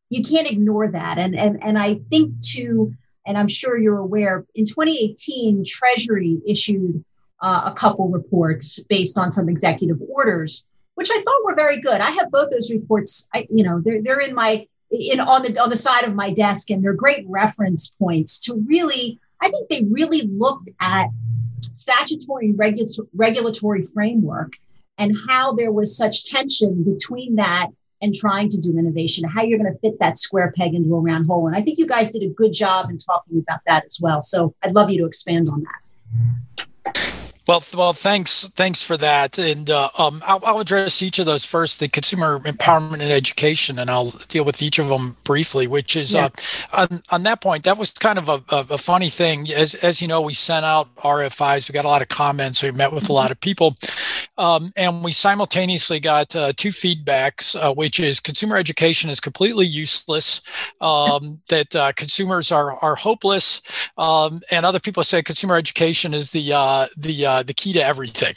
you 0.10 0.24
can't 0.24 0.50
ignore 0.50 0.92
that. 0.92 1.18
And 1.18 1.36
and 1.38 1.64
and 1.64 1.78
I 1.78 1.96
think 2.10 2.34
to 2.54 2.94
and 3.26 3.38
I'm 3.38 3.48
sure 3.48 3.78
you're 3.78 3.98
aware, 3.98 4.46
in 4.54 4.66
2018, 4.66 5.64
Treasury 5.66 6.40
issued 6.46 7.04
uh, 7.42 7.64
a 7.66 7.72
couple 7.72 8.08
reports 8.10 8.84
based 8.88 9.18
on 9.18 9.32
some 9.32 9.50
executive 9.50 9.98
orders, 10.10 10.68
which 10.94 11.10
I 11.12 11.22
thought 11.22 11.44
were 11.44 11.56
very 11.56 11.82
good. 11.82 12.02
I 12.02 12.12
have 12.12 12.32
both 12.32 12.52
those 12.52 12.72
reports. 12.72 13.28
I, 13.34 13.48
you 13.50 13.64
know, 13.64 13.82
they're 13.84 14.02
they're 14.02 14.20
in 14.20 14.36
my 14.36 14.68
in 14.96 15.20
on 15.20 15.44
the 15.44 15.60
on 15.62 15.70
the 15.70 15.76
side 15.76 16.04
of 16.04 16.16
my 16.16 16.32
desk, 16.32 16.70
and 16.72 16.84
they're 16.84 16.94
great 16.94 17.26
reference 17.28 17.90
points 17.90 18.40
to 18.42 18.56
really. 18.68 19.20
I 19.42 19.50
think 19.50 19.70
they 19.70 19.84
really 19.90 20.22
looked 20.24 20.70
at 20.82 21.08
statutory 21.60 22.48
and 22.48 22.58
regu- 22.58 23.08
regulatory 23.14 23.84
framework 23.84 24.54
and 24.98 25.16
how 25.28 25.54
there 25.54 25.72
was 25.72 25.96
such 25.96 26.26
tension 26.26 26.84
between 26.84 27.36
that 27.36 27.68
and 28.02 28.14
trying 28.14 28.50
to 28.50 28.58
do 28.58 28.78
innovation, 28.78 29.28
how 29.28 29.42
you're 29.42 29.60
going 29.60 29.72
to 29.72 29.80
fit 29.80 30.00
that 30.00 30.18
square 30.18 30.54
peg 30.56 30.74
into 30.74 30.96
a 30.96 31.00
round 31.00 31.28
hole. 31.28 31.48
And 31.48 31.56
I 31.56 31.62
think 31.62 31.78
you 31.78 31.88
guys 31.88 32.12
did 32.12 32.24
a 32.24 32.30
good 32.30 32.54
job 32.54 32.90
in 32.90 32.98
talking 32.98 33.40
about 33.40 33.60
that 33.68 33.86
as 33.86 34.00
well. 34.02 34.22
So 34.22 34.54
I'd 34.64 34.76
love 34.76 34.90
you 34.90 35.00
to 35.00 35.06
expand 35.06 35.50
on 35.50 35.64
that. 35.64 36.65
Well, 37.48 37.64
well, 37.76 37.94
thanks, 37.94 38.50
thanks 38.56 38.82
for 38.82 38.98
that, 38.98 39.38
and 39.38 39.70
uh, 39.70 39.90
um, 40.00 40.20
I'll, 40.26 40.40
I'll, 40.44 40.60
address 40.60 41.04
each 41.04 41.20
of 41.20 41.28
those 41.28 41.46
first. 41.46 41.80
The 41.80 41.88
consumer 41.88 42.40
empowerment 42.40 42.94
and 42.94 43.04
education, 43.04 43.78
and 43.78 43.88
I'll 43.88 44.12
deal 44.30 44.44
with 44.44 44.64
each 44.64 44.80
of 44.80 44.88
them 44.90 45.16
briefly. 45.24 45.68
Which 45.68 45.96
is 45.96 46.14
yeah. 46.16 46.30
uh, 46.74 46.88
on 46.90 47.04
on 47.12 47.24
that 47.24 47.42
point, 47.42 47.64
that 47.66 47.78
was 47.78 47.92
kind 47.92 48.18
of 48.18 48.30
a, 48.30 48.42
a, 48.50 48.80
funny 48.80 49.10
thing. 49.10 49.52
As 49.52 49.76
as 49.76 50.02
you 50.02 50.08
know, 50.08 50.22
we 50.22 50.34
sent 50.34 50.66
out 50.66 50.94
RFIs. 50.96 51.70
We 51.70 51.74
got 51.74 51.86
a 51.86 51.88
lot 51.88 52.02
of 52.02 52.08
comments. 52.08 52.64
We 52.64 52.72
met 52.72 52.92
with 52.92 53.10
a 53.10 53.14
lot 53.14 53.30
of 53.30 53.40
people, 53.40 53.76
um, 54.40 54.74
and 54.76 55.04
we 55.04 55.12
simultaneously 55.12 56.00
got 56.00 56.36
uh, 56.36 56.52
two 56.58 56.70
feedbacks, 56.70 57.56
uh, 57.56 57.74
which 57.76 58.00
is 58.00 58.20
consumer 58.20 58.58
education 58.58 59.12
is 59.12 59.20
completely 59.20 59.68
useless. 59.68 60.42
Um, 60.82 61.42
that 61.50 61.76
uh, 61.76 61.92
consumers 61.94 62.52
are 62.52 62.74
are 62.84 62.96
hopeless, 62.96 63.62
um, 64.00 64.42
and 64.50 64.66
other 64.66 64.80
people 64.80 65.04
say 65.04 65.22
consumer 65.22 65.58
education 65.58 66.16
is 66.16 66.32
the 66.32 66.52
uh, 66.52 66.88
the 66.98 67.35
uh, 67.36 67.44
the 67.44 67.54
key 67.54 67.74
to 67.74 67.84
everything. 67.84 68.34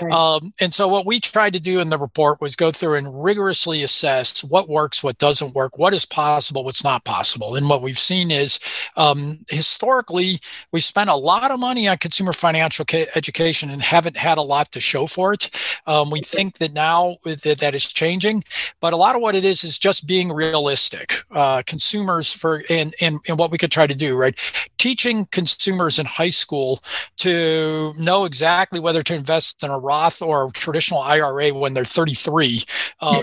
Right. 0.00 0.12
Um, 0.12 0.52
and 0.60 0.74
so, 0.74 0.88
what 0.88 1.06
we 1.06 1.20
tried 1.20 1.52
to 1.54 1.60
do 1.60 1.80
in 1.80 1.90
the 1.90 1.98
report 1.98 2.40
was 2.40 2.56
go 2.56 2.70
through 2.70 2.96
and 2.96 3.24
rigorously 3.24 3.82
assess 3.82 4.44
what 4.44 4.68
works, 4.68 5.02
what 5.02 5.18
doesn't 5.18 5.54
work, 5.54 5.78
what 5.78 5.94
is 5.94 6.04
possible, 6.04 6.64
what's 6.64 6.84
not 6.84 7.04
possible. 7.04 7.54
And 7.54 7.68
what 7.68 7.82
we've 7.82 7.98
seen 7.98 8.30
is 8.30 8.58
um, 8.96 9.38
historically, 9.48 10.40
we 10.70 10.80
spent 10.80 11.08
a 11.08 11.14
lot 11.14 11.50
of 11.50 11.60
money 11.60 11.88
on 11.88 11.96
consumer 11.98 12.32
financial 12.32 12.84
ca- 12.84 13.06
education 13.14 13.70
and 13.70 13.82
haven't 13.82 14.16
had 14.16 14.38
a 14.38 14.42
lot 14.42 14.72
to 14.72 14.80
show 14.80 15.06
for 15.06 15.32
it. 15.32 15.50
Um, 15.86 16.10
we 16.10 16.20
think 16.20 16.58
that 16.58 16.72
now 16.72 17.16
that 17.24 17.58
that 17.58 17.74
is 17.74 17.86
changing, 17.86 18.44
but 18.80 18.92
a 18.92 18.96
lot 18.96 19.16
of 19.16 19.22
what 19.22 19.34
it 19.34 19.44
is 19.44 19.64
is 19.64 19.78
just 19.78 20.06
being 20.06 20.30
realistic. 20.30 21.14
Uh, 21.30 21.62
consumers 21.66 22.32
for 22.32 22.62
and, 22.68 22.94
and 23.00 23.18
and 23.28 23.38
what 23.38 23.50
we 23.50 23.58
could 23.58 23.72
try 23.72 23.86
to 23.86 23.94
do, 23.94 24.16
right? 24.16 24.38
Teaching 24.78 25.26
consumers 25.30 25.98
in 25.98 26.06
high 26.06 26.30
school 26.30 26.80
to 27.18 27.94
know 27.98 28.24
exactly 28.24 28.41
exactly 28.42 28.80
whether 28.80 29.04
to 29.04 29.14
invest 29.14 29.62
in 29.62 29.70
a 29.70 29.78
Roth 29.78 30.20
or 30.20 30.48
a 30.48 30.50
traditional 30.50 31.00
IRA 31.00 31.54
when 31.54 31.74
they're 31.74 31.84
33. 31.84 32.64
Um, 33.00 33.14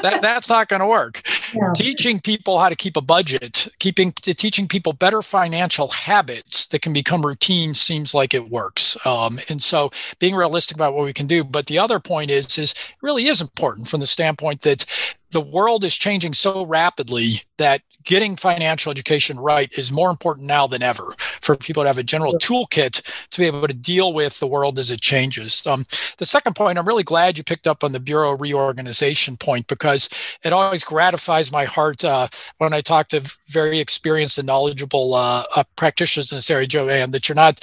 that, 0.00 0.20
that's 0.22 0.48
not 0.48 0.68
going 0.68 0.80
to 0.80 0.86
work. 0.86 1.20
Yeah. 1.54 1.72
Teaching 1.74 2.20
people 2.20 2.58
how 2.58 2.70
to 2.70 2.76
keep 2.76 2.96
a 2.96 3.02
budget, 3.02 3.68
keeping 3.78 4.12
teaching 4.12 4.68
people 4.68 4.94
better 4.94 5.20
financial 5.20 5.88
habits 5.88 6.64
that 6.68 6.80
can 6.80 6.94
become 6.94 7.26
routine 7.26 7.74
seems 7.74 8.14
like 8.14 8.32
it 8.32 8.48
works. 8.48 8.96
Um, 9.04 9.38
and 9.50 9.62
so 9.62 9.90
being 10.18 10.34
realistic 10.34 10.78
about 10.78 10.94
what 10.94 11.04
we 11.04 11.12
can 11.12 11.26
do. 11.26 11.44
But 11.44 11.66
the 11.66 11.78
other 11.78 12.00
point 12.00 12.30
is, 12.30 12.56
is 12.56 12.74
really 13.02 13.26
is 13.26 13.42
important 13.42 13.88
from 13.88 14.00
the 14.00 14.06
standpoint 14.06 14.62
that 14.62 15.14
the 15.30 15.40
world 15.40 15.84
is 15.84 15.96
changing 15.96 16.32
so 16.32 16.64
rapidly 16.64 17.40
that 17.58 17.82
getting 18.04 18.36
financial 18.36 18.90
education 18.90 19.38
right 19.38 19.70
is 19.76 19.92
more 19.92 20.10
important 20.10 20.46
now 20.46 20.66
than 20.66 20.82
ever 20.82 21.12
for 21.40 21.56
people 21.56 21.82
to 21.82 21.88
have 21.88 21.98
a 21.98 22.02
general 22.02 22.34
toolkit 22.34 23.02
to 23.30 23.40
be 23.40 23.46
able 23.46 23.66
to 23.66 23.74
deal 23.74 24.12
with 24.12 24.38
the 24.38 24.46
world 24.46 24.78
as 24.78 24.90
it 24.90 25.00
changes. 25.00 25.66
Um, 25.66 25.84
the 26.18 26.24
second 26.24 26.54
point, 26.54 26.78
I'm 26.78 26.86
really 26.86 27.02
glad 27.02 27.36
you 27.36 27.44
picked 27.44 27.66
up 27.66 27.82
on 27.82 27.92
the 27.92 28.00
Bureau 28.00 28.36
reorganization 28.36 29.36
point 29.36 29.66
because 29.66 30.08
it 30.44 30.52
always 30.52 30.84
gratifies 30.84 31.50
my 31.50 31.64
heart 31.64 32.04
uh, 32.04 32.28
when 32.58 32.72
I 32.72 32.80
talk 32.80 33.08
to 33.08 33.22
very 33.48 33.80
experienced 33.80 34.38
and 34.38 34.46
knowledgeable 34.46 35.14
uh, 35.14 35.44
uh, 35.54 35.64
practitioners 35.74 36.30
in 36.30 36.38
this 36.38 36.50
area, 36.50 36.68
Joanne, 36.68 37.10
that 37.10 37.28
you're 37.28 37.36
not 37.36 37.60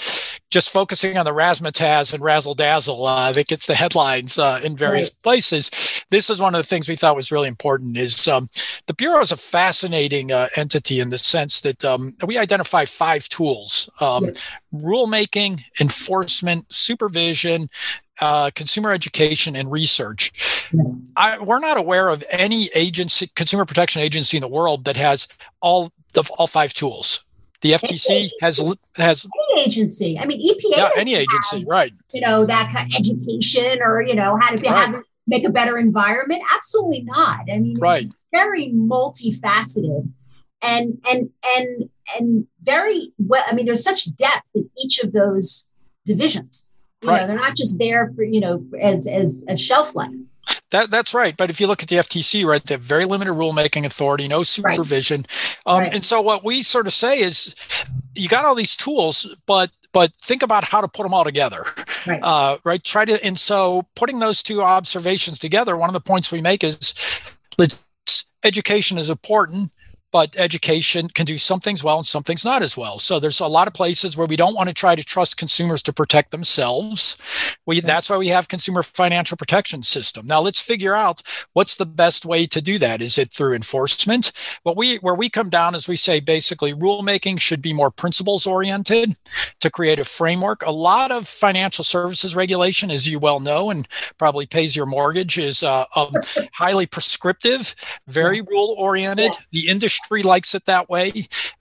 just 0.53 0.69
focusing 0.69 1.17
on 1.17 1.25
the 1.25 1.33
razzmatazz 1.33 2.13
and 2.13 2.24
razzle 2.24 2.53
dazzle 2.53 3.07
uh, 3.07 3.31
that 3.31 3.48
gets 3.48 3.65
the 3.65 3.74
headlines 3.74 4.38
uh, 4.38 4.62
in 4.63 4.77
various 4.77 5.10
right. 5.10 5.24
places. 5.24 6.03
This 6.12 6.29
is 6.29 6.39
one 6.39 6.53
of 6.53 6.60
the 6.60 6.67
things 6.67 6.88
we 6.88 6.95
thought 6.95 7.15
was 7.15 7.31
really 7.31 7.48
important. 7.48 7.98
Is 7.98 8.27
um, 8.27 8.48
the 8.86 8.93
bureau 8.93 9.19
is 9.22 9.31
a 9.31 9.38
fascinating 9.38 10.31
uh, 10.31 10.50
entity 10.55 11.00
in 11.00 11.10
the 11.10 11.17
sense 11.17 11.62
that 11.62 11.83
um, 11.83 12.13
we 12.24 12.38
identify 12.38 12.86
five 12.86 13.27
tools: 13.29 13.89
um, 14.00 14.25
yes. 14.25 14.48
rulemaking, 14.72 15.60
enforcement, 15.81 16.72
supervision, 16.72 17.67
uh, 18.22 18.51
consumer 18.53 18.91
education 18.91 19.55
and 19.55 19.72
research. 19.72 20.69
I, 21.17 21.39
we're 21.39 21.60
not 21.60 21.77
aware 21.77 22.10
of 22.10 22.24
any 22.29 22.69
agency, 22.75 23.31
consumer 23.36 23.65
protection 23.65 24.03
agency 24.03 24.38
in 24.38 24.41
the 24.41 24.48
world 24.48 24.86
that 24.86 24.98
has 24.98 25.27
all 25.62 25.91
the 26.13 26.29
all 26.38 26.45
five 26.45 26.75
tools. 26.75 27.25
The 27.63 27.72
FTC 27.72 28.29
has 28.41 28.62
has 28.98 29.25
any 29.25 29.62
agency. 29.63 30.20
I 30.20 30.25
mean, 30.25 30.46
EPA. 30.46 30.77
Yeah, 30.77 30.89
any 30.98 31.15
agency, 31.15 31.63
right? 31.65 31.93
You 32.13 32.20
know 32.20 32.46
that 32.46 32.72
kind 32.75 32.91
of 32.91 33.00
education, 33.00 33.82
or 33.82 34.01
you 34.01 34.15
know 34.15 34.38
how 34.41 34.51
to 34.51 34.58
be, 34.58 34.67
right. 34.67 34.88
have, 34.88 35.03
make 35.27 35.46
a 35.46 35.50
better 35.50 35.77
environment. 35.77 36.43
Absolutely 36.53 37.03
not. 37.05 37.39
I 37.50 37.60
mean, 37.60 37.75
right. 37.79 38.01
it's 38.01 38.25
very 38.34 38.67
multifaceted, 38.74 40.12
and 40.62 41.01
and 41.10 41.29
and 41.58 41.89
and 42.20 42.48
very 42.62 43.13
well. 43.17 43.43
I 43.48 43.55
mean, 43.55 43.65
there's 43.65 43.84
such 43.84 44.13
depth 44.15 44.43
in 44.53 44.70
each 44.77 45.00
of 45.00 45.13
those 45.13 45.70
divisions. 46.05 46.67
You 47.01 47.12
right. 47.12 47.22
know, 47.22 47.27
they're 47.27 47.38
not 47.38 47.55
just 47.55 47.79
there 47.79 48.12
for 48.13 48.24
you 48.24 48.41
know 48.41 48.65
as 48.77 49.08
as 49.08 49.46
a 49.48 49.55
shelf 49.55 49.96
life. 49.96 50.12
That, 50.72 50.90
that's 50.90 51.14
right. 51.14 51.38
But 51.38 51.50
if 51.50 51.62
you 51.62 51.68
look 51.68 51.84
at 51.84 51.90
the 51.90 51.98
FTC, 51.98 52.46
right, 52.46 52.64
they 52.64 52.74
have 52.74 52.82
very 52.82 53.06
limited 53.06 53.34
rulemaking 53.34 53.86
authority, 53.86 54.28
no 54.28 54.44
supervision. 54.44 55.26
Right. 55.66 55.76
Um, 55.76 55.80
right. 55.84 55.94
And 55.94 56.04
so 56.04 56.22
what 56.22 56.44
we 56.44 56.62
sort 56.64 56.88
of 56.88 56.94
say 56.94 57.20
is 57.20 57.56
you 58.16 58.28
got 58.28 58.46
all 58.46 58.56
these 58.56 58.76
tools, 58.76 59.28
but 59.46 59.70
but 59.94 60.12
think 60.16 60.42
about 60.42 60.64
how 60.64 60.82
to 60.82 60.88
put 60.88 61.04
them 61.04 61.14
all 61.14 61.24
together 61.24 61.64
right. 62.08 62.24
Uh, 62.24 62.58
right 62.64 62.84
try 62.84 63.06
to 63.06 63.24
and 63.24 63.40
so 63.40 63.86
putting 63.96 64.18
those 64.18 64.42
two 64.42 64.62
observations 64.62 65.38
together 65.38 65.78
one 65.78 65.88
of 65.88 65.94
the 65.94 66.02
points 66.02 66.32
we 66.32 66.42
make 66.42 66.64
is 66.64 66.96
education 68.44 68.98
is 68.98 69.12
important 69.12 69.72
but 70.13 70.36
education 70.38 71.10
can 71.10 71.25
do 71.25 71.39
some 71.39 71.60
things 71.60 71.84
well 71.84 71.98
and 71.98 72.05
some 72.05 72.22
things 72.22 72.46
not 72.46 72.62
as 72.62 72.77
well. 72.77 73.00
So 73.00 73.20
there's 73.20 73.39
a 73.39 73.48
lot 73.48 73.67
of 73.67 73.74
places 73.74 74.15
where 74.15 74.27
we 74.27 74.36
don't 74.36 74.53
want 74.53 74.70
to 74.70 74.74
try 74.74 74.96
to 74.96 75.03
trust 75.03 75.38
consumers 75.38 75.82
to 75.82 75.91
protect 75.91 76.29
themselves. 76.29 77.17
We 77.65 77.82
that's 77.82 78.12
why 78.12 78.17
we 78.17 78.27
have 78.27 78.48
consumer 78.48 78.84
financial 78.84 79.36
protection 79.36 79.82
system. 79.82 80.27
Now 80.27 80.39
let's 80.39 80.62
figure 80.62 80.93
out 80.93 81.24
what's 81.53 81.75
the 81.75 81.88
best 81.88 82.25
way 82.27 82.46
to 82.46 82.62
do 82.62 82.77
that. 82.77 83.01
Is 83.01 83.17
it 83.17 83.34
through 83.34 83.55
enforcement? 83.55 84.32
What 84.62 84.77
we 84.77 84.98
where 84.98 85.15
we 85.15 85.29
come 85.29 85.50
down 85.50 85.74
is 85.74 85.88
we 85.88 85.96
say 85.96 86.20
basically 86.20 86.75
rulemaking 86.75 87.39
should 87.39 87.62
be 87.62 87.74
more 87.74 87.89
principles 87.89 88.46
oriented 88.46 89.17
to 89.62 89.72
create 89.72 89.98
a 89.98 90.03
framework. 90.03 90.62
A 90.62 90.72
lot 90.72 91.12
of 91.12 91.27
financial 91.27 91.84
services 91.84 92.36
regulation, 92.36 92.91
as 92.91 93.10
you 93.10 93.17
well 93.17 93.39
know, 93.39 93.72
and 93.72 93.88
probably 94.20 94.46
pays 94.46 94.75
your 94.75 94.86
mortgage, 94.86 95.39
is 95.39 95.63
uh, 95.63 95.86
um, 95.96 96.13
highly 96.53 96.86
prescriptive, 96.86 97.74
very 98.08 98.41
rule 98.41 98.75
oriented. 98.77 99.32
Yes. 99.34 99.50
The 99.50 99.67
industry 99.67 100.02
industry 100.03 100.24
likes 100.24 100.55
it 100.55 100.65
that 100.65 100.89
way, 100.89 101.12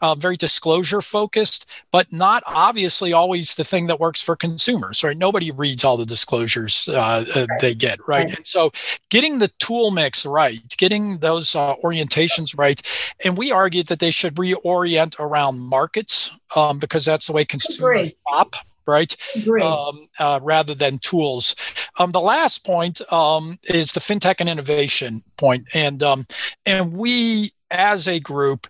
uh, 0.00 0.14
very 0.14 0.36
disclosure 0.36 1.00
focused, 1.00 1.70
but 1.90 2.12
not 2.12 2.42
obviously 2.46 3.12
always 3.12 3.54
the 3.54 3.64
thing 3.64 3.86
that 3.86 4.00
works 4.00 4.22
for 4.22 4.36
consumers, 4.36 5.04
right? 5.04 5.16
Nobody 5.16 5.50
reads 5.50 5.84
all 5.84 5.96
the 5.96 6.06
disclosures 6.06 6.88
uh, 6.88 7.24
uh, 7.34 7.46
they 7.60 7.74
get, 7.74 7.98
right? 8.06 8.24
right? 8.24 8.36
And 8.36 8.46
so 8.46 8.72
getting 9.10 9.38
the 9.38 9.48
tool 9.58 9.90
mix 9.90 10.26
right, 10.26 10.60
getting 10.76 11.18
those 11.18 11.54
uh, 11.54 11.76
orientations 11.84 12.56
right, 12.58 12.80
and 13.24 13.36
we 13.36 13.52
argued 13.52 13.86
that 13.86 14.00
they 14.00 14.10
should 14.10 14.34
reorient 14.34 15.18
around 15.18 15.60
markets 15.60 16.36
um, 16.56 16.78
because 16.78 17.04
that's 17.04 17.26
the 17.26 17.32
way 17.32 17.44
consumers 17.44 18.12
shop 18.28 18.56
right? 18.86 19.16
Um, 19.64 20.06
uh, 20.18 20.40
rather 20.42 20.74
than 20.74 20.98
tools. 20.98 21.54
Um, 21.98 22.10
the 22.10 22.20
last 22.20 22.64
point 22.64 23.00
um, 23.12 23.58
is 23.64 23.92
the 23.92 24.00
fintech 24.00 24.36
and 24.40 24.48
innovation 24.48 25.20
point, 25.36 25.68
and 25.74 26.02
um, 26.02 26.26
and 26.66 26.92
we 26.96 27.50
as 27.70 28.08
a 28.08 28.20
group 28.20 28.66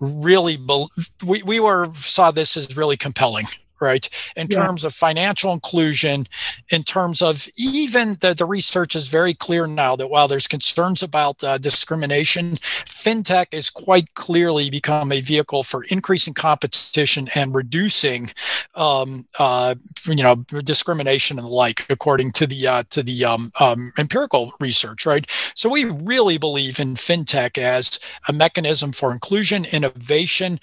really 0.00 0.56
be- 0.56 0.88
we, 1.26 1.42
we 1.42 1.60
were 1.60 1.88
saw 1.94 2.30
this 2.30 2.56
as 2.56 2.76
really 2.76 2.96
compelling 2.96 3.46
right 3.80 4.08
in 4.36 4.46
yeah. 4.50 4.56
terms 4.56 4.84
of 4.84 4.94
financial 4.94 5.52
inclusion 5.52 6.26
in 6.70 6.82
terms 6.82 7.22
of 7.22 7.48
even 7.56 8.16
the, 8.20 8.34
the 8.34 8.44
research 8.44 8.96
is 8.96 9.08
very 9.08 9.34
clear 9.34 9.66
now 9.66 9.96
that 9.96 10.08
while 10.08 10.28
there's 10.28 10.48
concerns 10.48 11.02
about 11.02 11.42
uh, 11.42 11.58
discrimination 11.58 12.52
fintech 12.52 13.46
is 13.52 13.70
quite 13.70 14.14
clearly 14.14 14.70
become 14.70 15.12
a 15.12 15.20
vehicle 15.20 15.62
for 15.62 15.84
increasing 15.84 16.34
competition 16.34 17.28
and 17.34 17.54
reducing 17.54 18.30
um, 18.74 19.24
uh, 19.38 19.74
you 20.06 20.22
know 20.22 20.36
discrimination 20.64 21.38
and 21.38 21.46
the 21.46 21.50
like 21.50 21.86
according 21.90 22.32
to 22.32 22.46
the 22.46 22.66
uh, 22.66 22.82
to 22.90 23.02
the 23.02 23.24
um, 23.24 23.52
um, 23.60 23.92
empirical 23.98 24.52
research 24.60 25.06
right 25.06 25.30
so 25.54 25.68
we 25.68 25.84
really 25.84 26.38
believe 26.38 26.78
in 26.78 26.94
fintech 26.94 27.58
as 27.58 27.98
a 28.28 28.32
mechanism 28.32 28.92
for 28.92 29.12
inclusion 29.12 29.64
innovation 29.64 30.58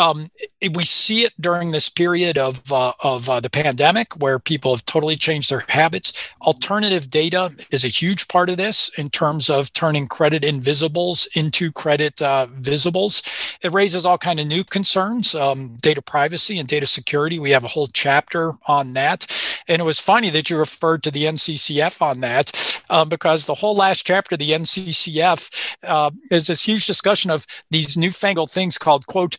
um, 0.00 0.30
we 0.74 0.84
see 0.84 1.24
it 1.24 1.32
during 1.40 1.70
this 1.70 1.88
period 1.90 2.38
of 2.38 2.72
uh, 2.72 2.92
of 3.00 3.28
uh, 3.28 3.40
the 3.40 3.50
pandemic 3.50 4.14
where 4.20 4.38
people 4.38 4.74
have 4.74 4.84
totally 4.86 5.16
changed 5.16 5.50
their 5.50 5.64
habits. 5.68 6.28
Alternative 6.40 7.10
data 7.10 7.50
is 7.70 7.84
a 7.84 7.88
huge 7.88 8.26
part 8.28 8.48
of 8.48 8.56
this 8.56 8.90
in 8.98 9.10
terms 9.10 9.50
of 9.50 9.72
turning 9.74 10.06
credit 10.06 10.42
invisibles 10.42 11.28
into 11.34 11.70
credit 11.70 12.20
uh, 12.22 12.46
visibles. 12.60 13.22
It 13.62 13.72
raises 13.72 14.06
all 14.06 14.18
kind 14.18 14.40
of 14.40 14.46
new 14.46 14.64
concerns, 14.64 15.34
um, 15.34 15.76
data 15.82 16.02
privacy 16.02 16.58
and 16.58 16.68
data 16.68 16.86
security. 16.86 17.38
We 17.38 17.50
have 17.50 17.64
a 17.64 17.68
whole 17.68 17.88
chapter 17.88 18.54
on 18.66 18.94
that, 18.94 19.26
and 19.68 19.80
it 19.80 19.84
was 19.84 20.00
funny 20.00 20.30
that 20.30 20.48
you 20.48 20.56
referred 20.56 21.02
to 21.02 21.10
the 21.10 21.24
NCCF 21.24 22.00
on 22.00 22.20
that 22.20 22.80
um, 22.88 23.08
because 23.08 23.46
the 23.46 23.54
whole 23.54 23.74
last 23.74 24.06
chapter 24.06 24.36
the 24.36 24.50
NCCF 24.50 25.76
uh, 25.84 26.10
is 26.30 26.46
this 26.46 26.66
huge 26.66 26.86
discussion 26.86 27.30
of 27.30 27.46
these 27.70 27.96
newfangled 27.96 28.50
things 28.50 28.78
called 28.78 29.06
quote 29.06 29.36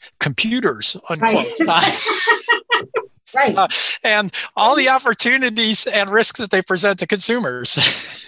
computers 0.52 0.98
unquote. 1.10 1.46
Right. 1.62 2.04
right. 3.36 3.58
Uh, 3.58 3.68
and 4.04 4.32
all 4.56 4.76
the 4.76 4.90
opportunities 4.90 5.88
and 5.88 6.10
risks 6.10 6.40
that 6.40 6.52
they 6.52 6.62
present 6.62 7.00
to 7.00 7.08
consumers. 7.08 7.78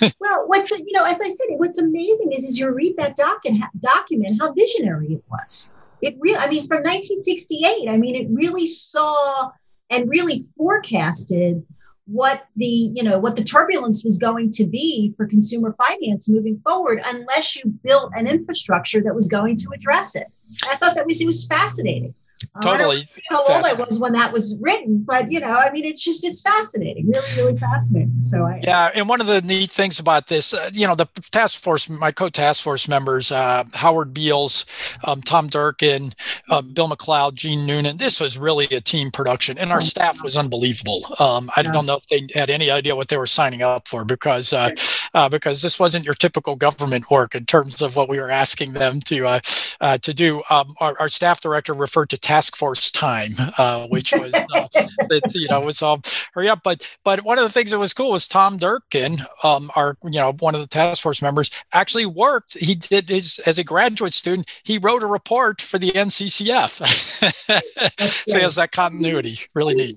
well, 0.20 0.44
what's 0.48 0.72
you 0.72 0.94
know, 0.94 1.04
as 1.04 1.22
I 1.22 1.28
said, 1.28 1.48
what's 1.58 1.78
amazing 1.78 2.32
is 2.32 2.46
is 2.46 2.60
you 2.60 2.70
read 2.70 2.96
that 2.98 3.16
doc 3.16 3.40
and 3.46 3.64
document 3.80 4.42
how 4.42 4.54
visionary 4.54 5.14
it 5.14 5.24
was. 5.30 5.74
It 6.02 6.18
really, 6.20 6.38
I 6.38 6.50
mean, 6.50 6.68
from 6.68 6.80
1968, 6.84 7.90
I 7.90 7.98
mean, 7.98 8.16
it 8.16 8.28
really 8.30 8.66
saw 8.66 9.52
and 9.90 10.10
really 10.10 10.44
forecasted 10.58 11.66
what 12.06 12.46
the 12.58 12.66
you 12.66 13.02
know 13.02 13.18
what 13.18 13.36
the 13.36 13.44
turbulence 13.44 14.04
was 14.04 14.20
going 14.20 14.50
to 14.50 14.66
be 14.66 15.14
for 15.16 15.26
consumer 15.26 15.74
finance 15.88 16.28
moving 16.28 16.60
forward 16.68 17.02
unless 17.06 17.56
you 17.56 17.64
built 17.84 18.12
an 18.16 18.28
infrastructure 18.28 19.02
that 19.02 19.16
was 19.16 19.28
going 19.28 19.56
to 19.56 19.70
address 19.74 20.16
it. 20.16 20.28
I 20.70 20.76
thought 20.76 20.96
that 20.96 21.06
was 21.06 21.22
it 21.22 21.26
was 21.26 21.46
fascinating 21.46 22.14
totally. 22.62 23.08
how 23.30 23.42
old 23.42 23.66
I 23.66 23.74
was 23.74 24.00
when 24.00 24.14
that 24.14 24.32
was 24.32 24.58
written, 24.60 25.04
but 25.04 25.32
you 25.32 25.40
know, 25.40 25.58
I 25.58 25.72
mean, 25.72 25.86
it's 25.86 26.04
just 26.04 26.26
it's 26.26 26.42
fascinating, 26.42 27.08
really, 27.08 27.28
really 27.38 27.58
fascinating. 27.58 28.22
So 28.22 28.44
I 28.44 28.62
yeah, 28.64 28.92
and 28.94 29.10
one 29.10 29.22
of 29.22 29.28
the 29.28 29.42
neat 29.42 29.72
things 29.72 30.00
about 30.00 30.28
this, 30.28 30.54
uh, 30.54 30.70
you 30.74 30.86
know, 30.86 30.96
the 30.96 31.08
task 31.32 31.62
force, 31.62 31.90
my 31.90 32.12
co-task 32.12 32.64
force 32.64 32.88
members, 32.88 33.32
uh, 33.32 33.64
Howard 33.74 34.14
Beales, 34.14 34.66
um, 35.04 35.22
Tom 35.22 35.48
Durkin, 35.48 36.14
uh, 36.50 36.62
Bill 36.62 36.88
MacLeod, 36.88 37.36
Jean 37.36 37.66
Noonan. 37.66 37.98
This 37.98 38.20
was 38.20 38.38
really 38.38 38.66
a 38.66 38.82
team 38.82 39.12
production, 39.12 39.58
and 39.58 39.72
our 39.72 39.78
oh, 39.78 39.82
staff 39.82 40.24
was 40.24 40.38
unbelievable. 40.38 41.06
Um, 41.20 41.50
I 41.56 41.62
yeah. 41.62 41.72
don't 41.72 41.86
know 41.86 41.98
if 41.98 42.08
they 42.08 42.28
had 42.34 42.50
any 42.50 42.70
idea 42.70 42.96
what 42.96 43.08
they 43.08 43.18
were 43.18 43.28
signing 43.28 43.62
up 43.62 43.88
for 43.88 44.06
because 44.06 44.54
uh, 45.14 45.24
uh, 45.24 45.30
because 45.30 45.62
this 45.62 45.80
wasn't 45.80 46.06
your 46.06 46.14
typical 46.14 46.56
government 46.56 47.10
work 47.10 47.34
in 47.34 47.46
terms 47.46 47.82
of 47.82 47.96
what 47.96 48.10
we 48.10 48.20
were 48.20 48.30
asking 48.30 48.74
them 48.74 49.00
to 49.00 49.26
uh, 49.26 49.98
to 49.98 50.14
do. 50.14 50.44
Um, 50.50 50.76
our, 50.80 50.96
our 51.00 51.10
staff 51.10 51.42
director 51.42 51.74
referred 51.74 52.10
to 52.10 52.18
task 52.18 52.44
task 52.44 52.56
force 52.58 52.92
time, 52.92 53.34
uh, 53.58 53.88
which 53.88 54.12
was 54.12 54.34
uh, 54.34 54.68
that, 55.10 55.32
you 55.34 55.48
know 55.50 55.60
was 55.62 55.82
um, 55.82 56.02
hurry 56.34 56.50
up. 56.50 56.62
But 56.64 56.98
but 57.04 57.24
one 57.24 57.38
of 57.38 57.44
the 57.44 57.50
things 57.50 57.72
that 57.72 57.80
was 57.80 57.94
cool 57.94 58.12
was 58.12 58.28
Tom 58.28 58.58
Durkin, 58.58 59.20
um, 59.44 59.72
our 59.76 59.98
you 60.04 60.20
know 60.20 60.34
one 60.40 60.56
of 60.56 60.62
the 60.62 60.68
task 60.68 61.02
force 61.02 61.22
members, 61.22 61.52
actually 61.74 62.06
worked. 62.06 62.58
He 62.58 62.76
did 62.76 63.10
his 63.10 63.40
as 63.46 63.58
a 63.58 63.64
graduate 63.64 64.14
student. 64.14 64.50
He 64.64 64.78
wrote 64.78 65.04
a 65.04 65.08
report 65.08 65.62
for 65.62 65.78
the 65.78 65.92
NCCF, 65.92 66.84
so 68.30 68.36
he 68.36 68.42
has 68.42 68.56
that 68.56 68.72
continuity. 68.72 69.40
Really 69.54 69.76
neat. 69.76 69.96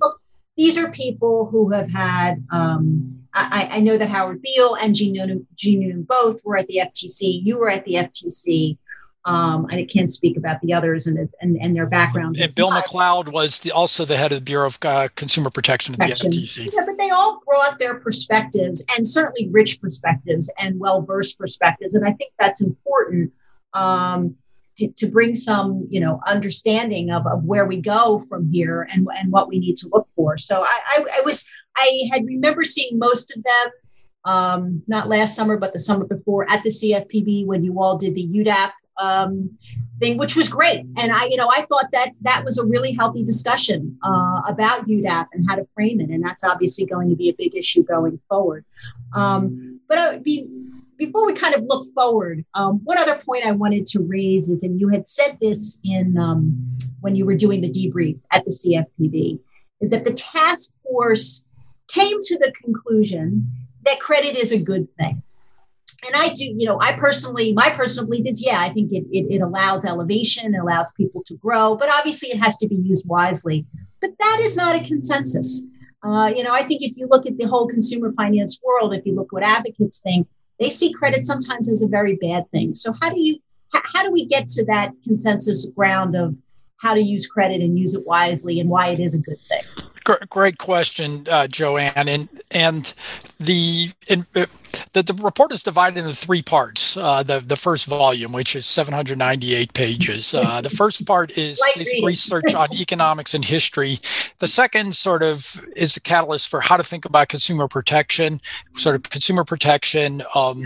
These 0.56 0.78
are 0.78 0.90
people 0.90 1.46
who 1.46 1.70
have 1.70 1.90
had. 1.90 2.44
Um, 2.50 3.26
I, 3.34 3.68
I, 3.72 3.80
know 3.80 3.98
that 3.98 4.08
Howard 4.08 4.40
Beal 4.40 4.76
and 4.80 4.94
Jean 4.94 5.12
Noonan, 5.12 5.46
Jean 5.54 5.80
Noonan 5.80 6.04
both 6.04 6.42
were 6.42 6.56
at 6.56 6.66
the 6.68 6.80
FTC. 6.82 7.42
You 7.44 7.58
were 7.58 7.68
at 7.68 7.84
the 7.84 7.94
FTC. 7.94 8.78
Um, 9.26 9.66
and 9.70 9.80
I 9.80 9.84
can't 9.84 10.10
speak 10.10 10.36
about 10.36 10.60
the 10.60 10.72
others 10.72 11.08
and 11.08 11.28
and, 11.40 11.58
and 11.60 11.74
their 11.74 11.86
backgrounds. 11.86 12.40
And 12.40 12.54
Bill. 12.54 12.70
MacLeod 12.70 13.28
was 13.28 13.58
the, 13.58 13.72
also 13.72 14.04
the 14.04 14.16
head 14.16 14.32
of 14.32 14.38
the 14.38 14.44
Bureau 14.44 14.68
of 14.68 14.78
uh, 14.82 15.08
Consumer 15.16 15.50
Protection 15.50 15.94
at 15.94 16.08
the 16.08 16.14
FTC. 16.14 16.72
Yeah, 16.72 16.82
but 16.86 16.96
they 16.96 17.10
all 17.10 17.42
brought 17.44 17.78
their 17.80 17.96
perspectives 17.96 18.86
and 18.96 19.06
certainly 19.06 19.48
rich 19.50 19.80
perspectives 19.80 20.50
and 20.58 20.78
well 20.78 21.02
versed 21.02 21.38
perspectives, 21.38 21.94
and 21.94 22.06
I 22.06 22.12
think 22.12 22.32
that's 22.38 22.62
important. 22.62 23.32
Um, 23.74 24.36
to, 24.76 24.88
to 24.96 25.06
bring 25.08 25.34
some 25.34 25.86
you 25.90 26.00
know 26.00 26.20
understanding 26.26 27.10
of, 27.10 27.26
of 27.26 27.44
where 27.44 27.66
we 27.66 27.80
go 27.80 28.18
from 28.28 28.50
here 28.50 28.88
and 28.92 29.08
and 29.18 29.32
what 29.32 29.48
we 29.48 29.58
need 29.58 29.76
to 29.76 29.88
look 29.92 30.08
for. 30.16 30.38
So 30.38 30.62
I, 30.62 30.80
I, 30.88 31.04
I 31.18 31.20
was 31.24 31.46
I 31.76 32.00
had 32.12 32.24
remember 32.26 32.64
seeing 32.64 32.98
most 32.98 33.36
of 33.36 33.42
them. 33.42 33.72
Um, 34.24 34.82
not 34.88 35.06
last 35.06 35.36
summer, 35.36 35.56
but 35.56 35.72
the 35.72 35.78
summer 35.78 36.04
before 36.04 36.50
at 36.50 36.64
the 36.64 36.68
CFPB 36.68 37.46
when 37.46 37.62
you 37.62 37.80
all 37.80 37.96
did 37.96 38.16
the 38.16 38.26
UDAP 38.26 38.72
um, 38.98 39.56
thing, 40.00 40.18
which 40.18 40.36
was 40.36 40.48
great. 40.48 40.80
And 40.96 41.12
I, 41.12 41.26
you 41.26 41.36
know, 41.36 41.48
I 41.50 41.62
thought 41.62 41.86
that 41.92 42.12
that 42.22 42.42
was 42.44 42.58
a 42.58 42.66
really 42.66 42.92
healthy 42.92 43.22
discussion 43.24 43.98
uh, 44.02 44.42
about 44.48 44.86
UDAP 44.86 45.26
and 45.32 45.48
how 45.48 45.54
to 45.54 45.66
frame 45.74 46.00
it, 46.00 46.10
and 46.10 46.24
that's 46.24 46.44
obviously 46.44 46.86
going 46.86 47.08
to 47.10 47.16
be 47.16 47.28
a 47.28 47.34
big 47.34 47.54
issue 47.54 47.82
going 47.84 48.20
forward. 48.28 48.64
Um, 49.14 49.80
but 49.88 49.98
I, 49.98 50.10
would 50.10 50.24
be, 50.24 50.48
before 50.96 51.26
we 51.26 51.34
kind 51.34 51.54
of 51.54 51.64
look 51.64 51.86
forward, 51.94 52.44
um, 52.54 52.80
one 52.84 52.98
other 52.98 53.16
point 53.16 53.44
I 53.44 53.52
wanted 53.52 53.86
to 53.86 54.00
raise 54.00 54.48
is, 54.48 54.62
and 54.62 54.80
you 54.80 54.88
had 54.88 55.06
said 55.06 55.38
this 55.40 55.80
in 55.84 56.16
um, 56.18 56.76
when 57.00 57.14
you 57.14 57.24
were 57.24 57.36
doing 57.36 57.60
the 57.60 57.70
debrief 57.70 58.22
at 58.32 58.44
the 58.44 58.50
CFPB, 58.50 59.38
is 59.80 59.90
that 59.90 60.04
the 60.04 60.14
task 60.14 60.72
force 60.82 61.44
came 61.88 62.18
to 62.20 62.38
the 62.38 62.52
conclusion 62.62 63.50
that 63.84 64.00
credit 64.00 64.36
is 64.36 64.52
a 64.52 64.58
good 64.58 64.88
thing. 64.96 65.22
And 66.06 66.14
I 66.14 66.28
do, 66.28 66.44
you 66.44 66.66
know, 66.66 66.78
I 66.80 66.92
personally, 66.92 67.52
my 67.52 67.70
personal 67.70 68.06
belief 68.08 68.26
is, 68.26 68.44
yeah, 68.44 68.60
I 68.60 68.68
think 68.68 68.92
it, 68.92 69.04
it, 69.10 69.34
it 69.34 69.40
allows 69.40 69.84
elevation, 69.84 70.54
it 70.54 70.58
allows 70.58 70.92
people 70.92 71.22
to 71.26 71.34
grow, 71.34 71.74
but 71.74 71.88
obviously 71.88 72.30
it 72.30 72.42
has 72.42 72.56
to 72.58 72.68
be 72.68 72.76
used 72.76 73.08
wisely. 73.08 73.64
But 74.00 74.10
that 74.18 74.38
is 74.40 74.56
not 74.56 74.76
a 74.76 74.84
consensus. 74.84 75.64
Uh, 76.02 76.32
you 76.36 76.44
know, 76.44 76.52
I 76.52 76.62
think 76.62 76.82
if 76.82 76.96
you 76.96 77.08
look 77.10 77.26
at 77.26 77.36
the 77.36 77.46
whole 77.46 77.66
consumer 77.66 78.12
finance 78.12 78.60
world, 78.62 78.94
if 78.94 79.04
you 79.06 79.14
look 79.14 79.32
what 79.32 79.42
advocates 79.42 80.00
think, 80.00 80.28
they 80.58 80.70
see 80.70 80.92
credit 80.92 81.24
sometimes 81.24 81.68
as 81.68 81.82
a 81.82 81.88
very 81.88 82.16
bad 82.16 82.50
thing. 82.50 82.74
So 82.74 82.92
how 83.00 83.10
do 83.10 83.20
you 83.20 83.38
how 83.72 84.02
do 84.02 84.10
we 84.10 84.26
get 84.26 84.48
to 84.48 84.64
that 84.66 84.92
consensus 85.04 85.68
ground 85.70 86.16
of 86.16 86.36
how 86.78 86.94
to 86.94 87.00
use 87.00 87.26
credit 87.26 87.60
and 87.60 87.78
use 87.78 87.94
it 87.94 88.06
wisely 88.06 88.60
and 88.60 88.70
why 88.70 88.88
it 88.88 89.00
is 89.00 89.14
a 89.14 89.18
good 89.18 89.40
thing? 89.48 89.62
Great 90.30 90.58
question, 90.58 91.26
uh, 91.30 91.48
Joanne. 91.48 92.08
And 92.08 92.28
and 92.52 92.94
the 93.40 93.90
in, 94.06 94.24
uh, 94.36 94.46
the, 94.92 95.02
the 95.02 95.14
report 95.14 95.52
is 95.52 95.62
divided 95.62 95.98
into 95.98 96.14
three 96.14 96.42
parts. 96.42 96.96
Uh, 96.96 97.22
the 97.22 97.40
the 97.40 97.56
first 97.56 97.86
volume, 97.86 98.32
which 98.32 98.56
is 98.56 98.66
798 98.66 99.72
pages. 99.72 100.34
Uh, 100.34 100.60
the 100.60 100.70
first 100.70 101.06
part 101.06 101.36
is 101.36 101.60
research 102.02 102.54
on 102.54 102.68
economics 102.80 103.34
and 103.34 103.44
history. 103.44 103.98
The 104.38 104.48
second 104.48 104.96
sort 104.96 105.22
of 105.22 105.60
is 105.76 105.96
a 105.96 106.00
catalyst 106.00 106.48
for 106.48 106.60
how 106.60 106.76
to 106.76 106.84
think 106.84 107.04
about 107.04 107.28
consumer 107.28 107.68
protection, 107.68 108.40
sort 108.74 108.96
of 108.96 109.02
consumer 109.04 109.44
protection. 109.44 110.22
Um, 110.34 110.64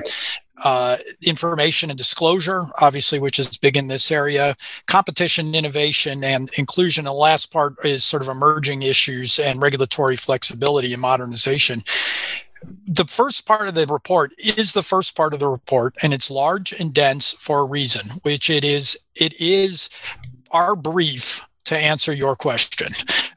uh, 0.62 0.96
information 1.22 1.90
and 1.90 1.96
disclosure, 1.96 2.66
obviously, 2.80 3.18
which 3.18 3.38
is 3.38 3.56
big 3.58 3.76
in 3.76 3.86
this 3.86 4.10
area, 4.10 4.56
competition, 4.86 5.54
innovation, 5.54 6.22
and 6.22 6.50
inclusion. 6.58 7.04
The 7.04 7.12
last 7.12 7.46
part 7.46 7.76
is 7.84 8.04
sort 8.04 8.22
of 8.22 8.28
emerging 8.28 8.82
issues 8.82 9.38
and 9.38 9.62
regulatory 9.62 10.16
flexibility 10.16 10.92
and 10.92 11.00
modernization. 11.00 11.82
The 12.86 13.04
first 13.04 13.46
part 13.46 13.68
of 13.68 13.74
the 13.74 13.86
report 13.86 14.32
is 14.38 14.72
the 14.72 14.82
first 14.82 15.16
part 15.16 15.34
of 15.34 15.40
the 15.40 15.48
report, 15.48 15.94
and 16.02 16.12
it's 16.12 16.30
large 16.30 16.72
and 16.72 16.92
dense 16.92 17.32
for 17.32 17.60
a 17.60 17.64
reason, 17.64 18.10
which 18.22 18.50
it 18.50 18.64
is. 18.64 18.98
It 19.14 19.40
is 19.40 19.88
our 20.50 20.76
brief 20.76 21.46
to 21.64 21.76
answer 21.76 22.12
your 22.12 22.36
question, 22.36 22.88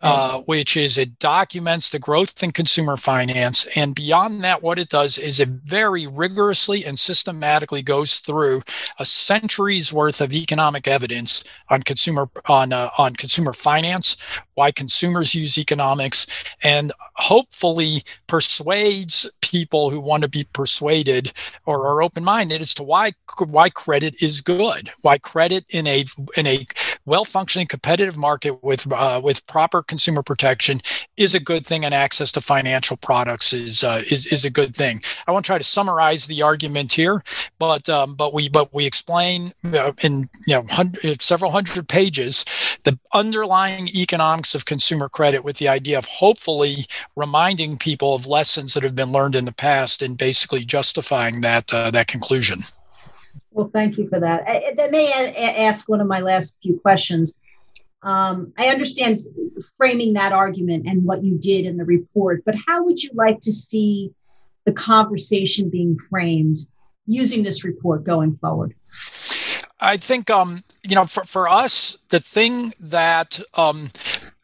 uh, 0.01 0.39
which 0.41 0.77
is 0.77 0.97
it 0.97 1.19
documents 1.19 1.89
the 1.89 1.99
growth 1.99 2.41
in 2.41 2.51
consumer 2.51 2.97
finance. 2.97 3.67
And 3.75 3.95
beyond 3.95 4.43
that, 4.43 4.63
what 4.63 4.79
it 4.79 4.89
does 4.89 5.17
is 5.17 5.39
it 5.39 5.49
very 5.49 6.07
rigorously 6.07 6.85
and 6.85 6.97
systematically 6.97 7.81
goes 7.81 8.19
through 8.19 8.63
a 8.99 9.05
century's 9.05 9.93
worth 9.93 10.21
of 10.21 10.33
economic 10.33 10.87
evidence 10.87 11.43
on 11.69 11.81
consumer 11.83 12.29
on 12.47 12.73
uh, 12.73 12.89
on 12.97 13.15
consumer 13.15 13.53
finance, 13.53 14.17
why 14.55 14.71
consumers 14.71 15.35
use 15.35 15.57
economics, 15.57 16.27
and 16.63 16.91
hopefully 17.15 18.03
persuades 18.27 19.29
people 19.41 19.89
who 19.89 19.99
want 19.99 20.23
to 20.23 20.29
be 20.29 20.45
persuaded 20.53 21.31
or 21.65 21.87
are 21.87 22.01
open-minded 22.01 22.61
as 22.61 22.73
to 22.73 22.83
why 22.83 23.11
why 23.39 23.69
credit 23.69 24.15
is 24.21 24.41
good, 24.41 24.89
why 25.03 25.17
credit 25.17 25.65
in 25.69 25.85
a 25.85 26.05
in 26.35 26.47
a 26.47 26.65
well-functioning 27.05 27.67
competitive 27.67 28.12
market 28.17 28.63
with 28.63 28.91
uh, 28.91 29.21
with 29.23 29.45
proper 29.47 29.81
consumer 29.81 30.23
protection 30.23 30.81
is 31.17 31.35
a 31.35 31.39
good 31.39 31.65
thing, 31.65 31.85
and 31.85 31.93
access 31.93 32.31
to 32.33 32.41
financial 32.41 32.97
products 32.97 33.53
is 33.53 33.83
uh, 33.83 34.01
is 34.09 34.25
is 34.27 34.45
a 34.45 34.49
good 34.49 34.75
thing. 34.75 35.01
I 35.27 35.31
won't 35.31 35.45
try 35.45 35.57
to 35.57 35.63
summarize 35.63 36.27
the 36.27 36.41
argument 36.41 36.93
here, 36.93 37.23
but 37.59 37.89
um, 37.89 38.15
but 38.15 38.33
we 38.33 38.49
but 38.49 38.73
we 38.73 38.85
explain 38.85 39.53
uh, 39.73 39.93
in 40.03 40.29
you 40.47 40.55
know 40.55 40.65
hundred, 40.69 41.21
several 41.21 41.51
hundred 41.51 41.87
pages 41.87 42.45
the 42.83 42.99
underlying 43.13 43.87
economics 43.89 44.55
of 44.55 44.65
consumer 44.65 45.09
credit 45.09 45.43
with 45.43 45.57
the 45.57 45.67
idea 45.67 45.97
of 45.97 46.05
hopefully 46.05 46.85
reminding 47.15 47.77
people 47.77 48.13
of 48.13 48.27
lessons 48.27 48.73
that 48.73 48.83
have 48.83 48.95
been 48.95 49.11
learned 49.11 49.35
in 49.35 49.45
the 49.45 49.53
past 49.53 50.01
and 50.01 50.17
basically 50.17 50.65
justifying 50.65 51.41
that 51.41 51.73
uh, 51.73 51.91
that 51.91 52.07
conclusion. 52.07 52.63
Well, 53.51 53.69
thank 53.71 53.97
you 53.97 54.07
for 54.09 54.19
that. 54.19 54.43
I, 54.47 54.73
that 54.77 54.91
may 54.91 55.11
ask 55.57 55.87
one 55.87 56.01
of 56.01 56.07
my 56.07 56.19
last 56.19 56.57
few 56.61 56.79
questions. 56.79 57.37
Um, 58.03 58.53
I 58.57 58.67
understand 58.67 59.23
framing 59.77 60.13
that 60.13 60.33
argument 60.33 60.87
and 60.87 61.05
what 61.05 61.23
you 61.23 61.37
did 61.37 61.65
in 61.65 61.77
the 61.77 61.85
report, 61.85 62.43
but 62.45 62.55
how 62.67 62.83
would 62.83 63.01
you 63.01 63.09
like 63.13 63.39
to 63.41 63.51
see 63.51 64.11
the 64.65 64.73
conversation 64.73 65.69
being 65.69 65.97
framed 65.97 66.57
using 67.05 67.43
this 67.43 67.63
report 67.63 68.03
going 68.03 68.37
forward? 68.37 68.75
I 69.79 69.97
think 69.97 70.29
um, 70.29 70.63
you 70.87 70.95
know 70.95 71.05
for, 71.05 71.23
for 71.25 71.49
us 71.49 71.97
the 72.09 72.19
thing 72.19 72.71
that 72.79 73.39
um, 73.55 73.89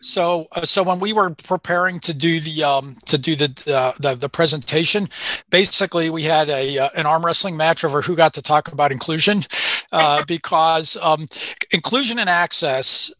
so 0.01 0.47
uh, 0.53 0.65
so 0.65 0.83
when 0.83 0.99
we 0.99 1.13
were 1.13 1.29
preparing 1.31 1.99
to 2.01 2.13
do 2.13 2.39
the 2.39 2.63
um, 2.63 2.95
to 3.05 3.17
do 3.17 3.35
the, 3.35 3.73
uh, 3.73 3.93
the, 3.99 4.15
the 4.15 4.29
presentation, 4.29 5.09
basically 5.49 6.09
we 6.09 6.23
had 6.23 6.49
a 6.49 6.77
uh, 6.77 6.89
an 6.95 7.05
arm 7.05 7.25
wrestling 7.25 7.55
match 7.55 7.83
over 7.83 8.01
who 8.01 8.15
got 8.15 8.33
to 8.33 8.41
talk 8.41 8.71
about 8.71 8.91
inclusion, 8.91 9.43
uh, 9.91 10.23
because 10.27 10.97
um, 10.97 11.25
inclusion 11.71 12.19
and 12.19 12.29
access 12.29 13.11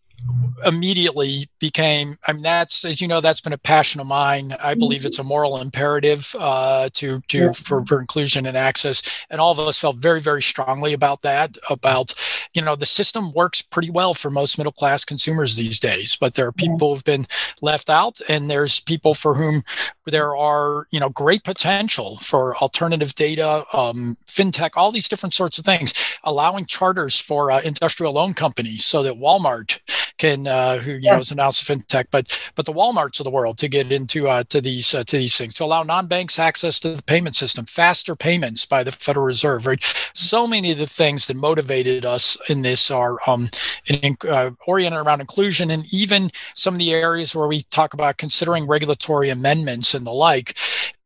immediately 0.66 1.50
became 1.60 2.18
i 2.28 2.34
mean 2.34 2.42
that's 2.42 2.84
as 2.86 3.02
you 3.02 3.08
know 3.08 3.22
that's 3.22 3.42
been 3.42 3.54
a 3.54 3.58
passion 3.58 4.02
of 4.02 4.08
mine 4.08 4.54
i 4.62 4.74
believe 4.74 5.06
it's 5.06 5.20
a 5.20 5.24
moral 5.24 5.60
imperative 5.62 6.36
uh, 6.40 6.90
to 6.94 7.22
to 7.28 7.38
yeah. 7.38 7.52
for, 7.52 7.86
for 7.86 8.00
inclusion 8.00 8.46
and 8.46 8.58
access 8.58 9.02
and 9.30 9.40
all 9.40 9.52
of 9.52 9.60
us 9.60 9.80
felt 9.80 9.96
very 9.98 10.20
very 10.20 10.42
strongly 10.42 10.94
about 10.94 11.22
that 11.22 11.58
about 11.70 12.14
you 12.54 12.62
know 12.62 12.76
the 12.76 12.86
system 12.86 13.32
works 13.34 13.62
pretty 13.62 13.90
well 13.90 14.14
for 14.14 14.30
most 14.30 14.58
middle 14.58 14.72
class 14.72 15.06
consumers 15.06 15.56
these 15.56 15.80
days 15.80 16.18
but 16.20 16.34
there 16.34 16.48
are 16.48 16.52
people 16.52 16.90
yeah. 16.90 16.96
who've 16.96 17.04
been 17.04 17.26
left 17.62 17.90
out 17.90 18.20
and 18.28 18.50
there's 18.50 18.80
people 18.80 19.14
for 19.14 19.36
whom 19.36 19.64
there 20.06 20.36
are 20.36 20.88
you 20.92 21.00
know 21.00 21.10
great 21.10 21.44
potential 21.44 22.18
for 22.18 22.56
alternative 22.58 23.14
data 23.16 23.64
um, 23.74 24.18
fintech 24.28 24.72
all 24.76 24.92
these 24.92 25.10
different 25.10 25.34
sorts 25.34 25.58
of 25.58 25.66
things 25.66 26.18
allowing 26.24 26.66
charters 26.66 27.20
for 27.20 27.52
uh, 27.52 27.62
industrial 27.62 28.14
loan 28.14 28.34
companies 28.34 28.84
so 28.86 29.04
that 29.04 29.14
walmart 29.14 29.80
can 30.20 30.46
uh, 30.46 30.78
who 30.78 30.92
you 30.92 31.00
yeah. 31.02 31.14
know 31.14 31.20
is 31.20 31.32
announced 31.32 31.64
fintech, 31.64 32.06
but 32.12 32.52
but 32.56 32.66
the 32.66 32.74
WalMarts 32.74 33.20
of 33.20 33.24
the 33.24 33.32
world 33.32 33.58
to 33.58 33.68
get 33.68 33.92
into 33.92 34.30
uh, 34.30 34.44
to 34.50 34.62
these 34.62 34.94
uh, 34.94 35.04
to 35.06 35.18
these 35.18 35.36
things 35.36 35.56
to 35.56 35.64
allow 35.64 35.82
non-banks 35.82 36.38
access 36.38 36.80
to 36.82 36.94
the 36.94 37.04
payment 37.04 37.36
system, 37.36 37.66
faster 37.66 38.16
payments 38.16 38.66
by 38.66 38.84
the 38.84 38.92
Federal 38.92 39.26
Reserve. 39.26 39.66
Right, 39.66 39.84
so 40.14 40.46
many 40.46 40.72
of 40.72 40.78
the 40.78 40.86
things 40.86 41.26
that 41.28 41.38
motivated 41.38 42.06
us 42.06 42.38
in 42.50 42.62
this 42.62 42.92
are 42.92 43.18
um, 43.28 43.50
in, 43.88 44.16
uh, 44.30 44.52
oriented 44.68 45.00
around 45.00 45.22
inclusion, 45.22 45.72
and 45.72 45.92
even 45.92 46.30
some 46.54 46.76
of 46.76 46.80
the 46.80 46.94
areas 46.94 47.36
where 47.36 47.48
we 47.48 47.64
talk 47.64 47.94
about 47.94 48.18
considering 48.18 48.68
regulatory 48.68 49.30
amendments 49.30 49.96
and 49.96 50.06
the 50.06 50.14
like. 50.14 50.58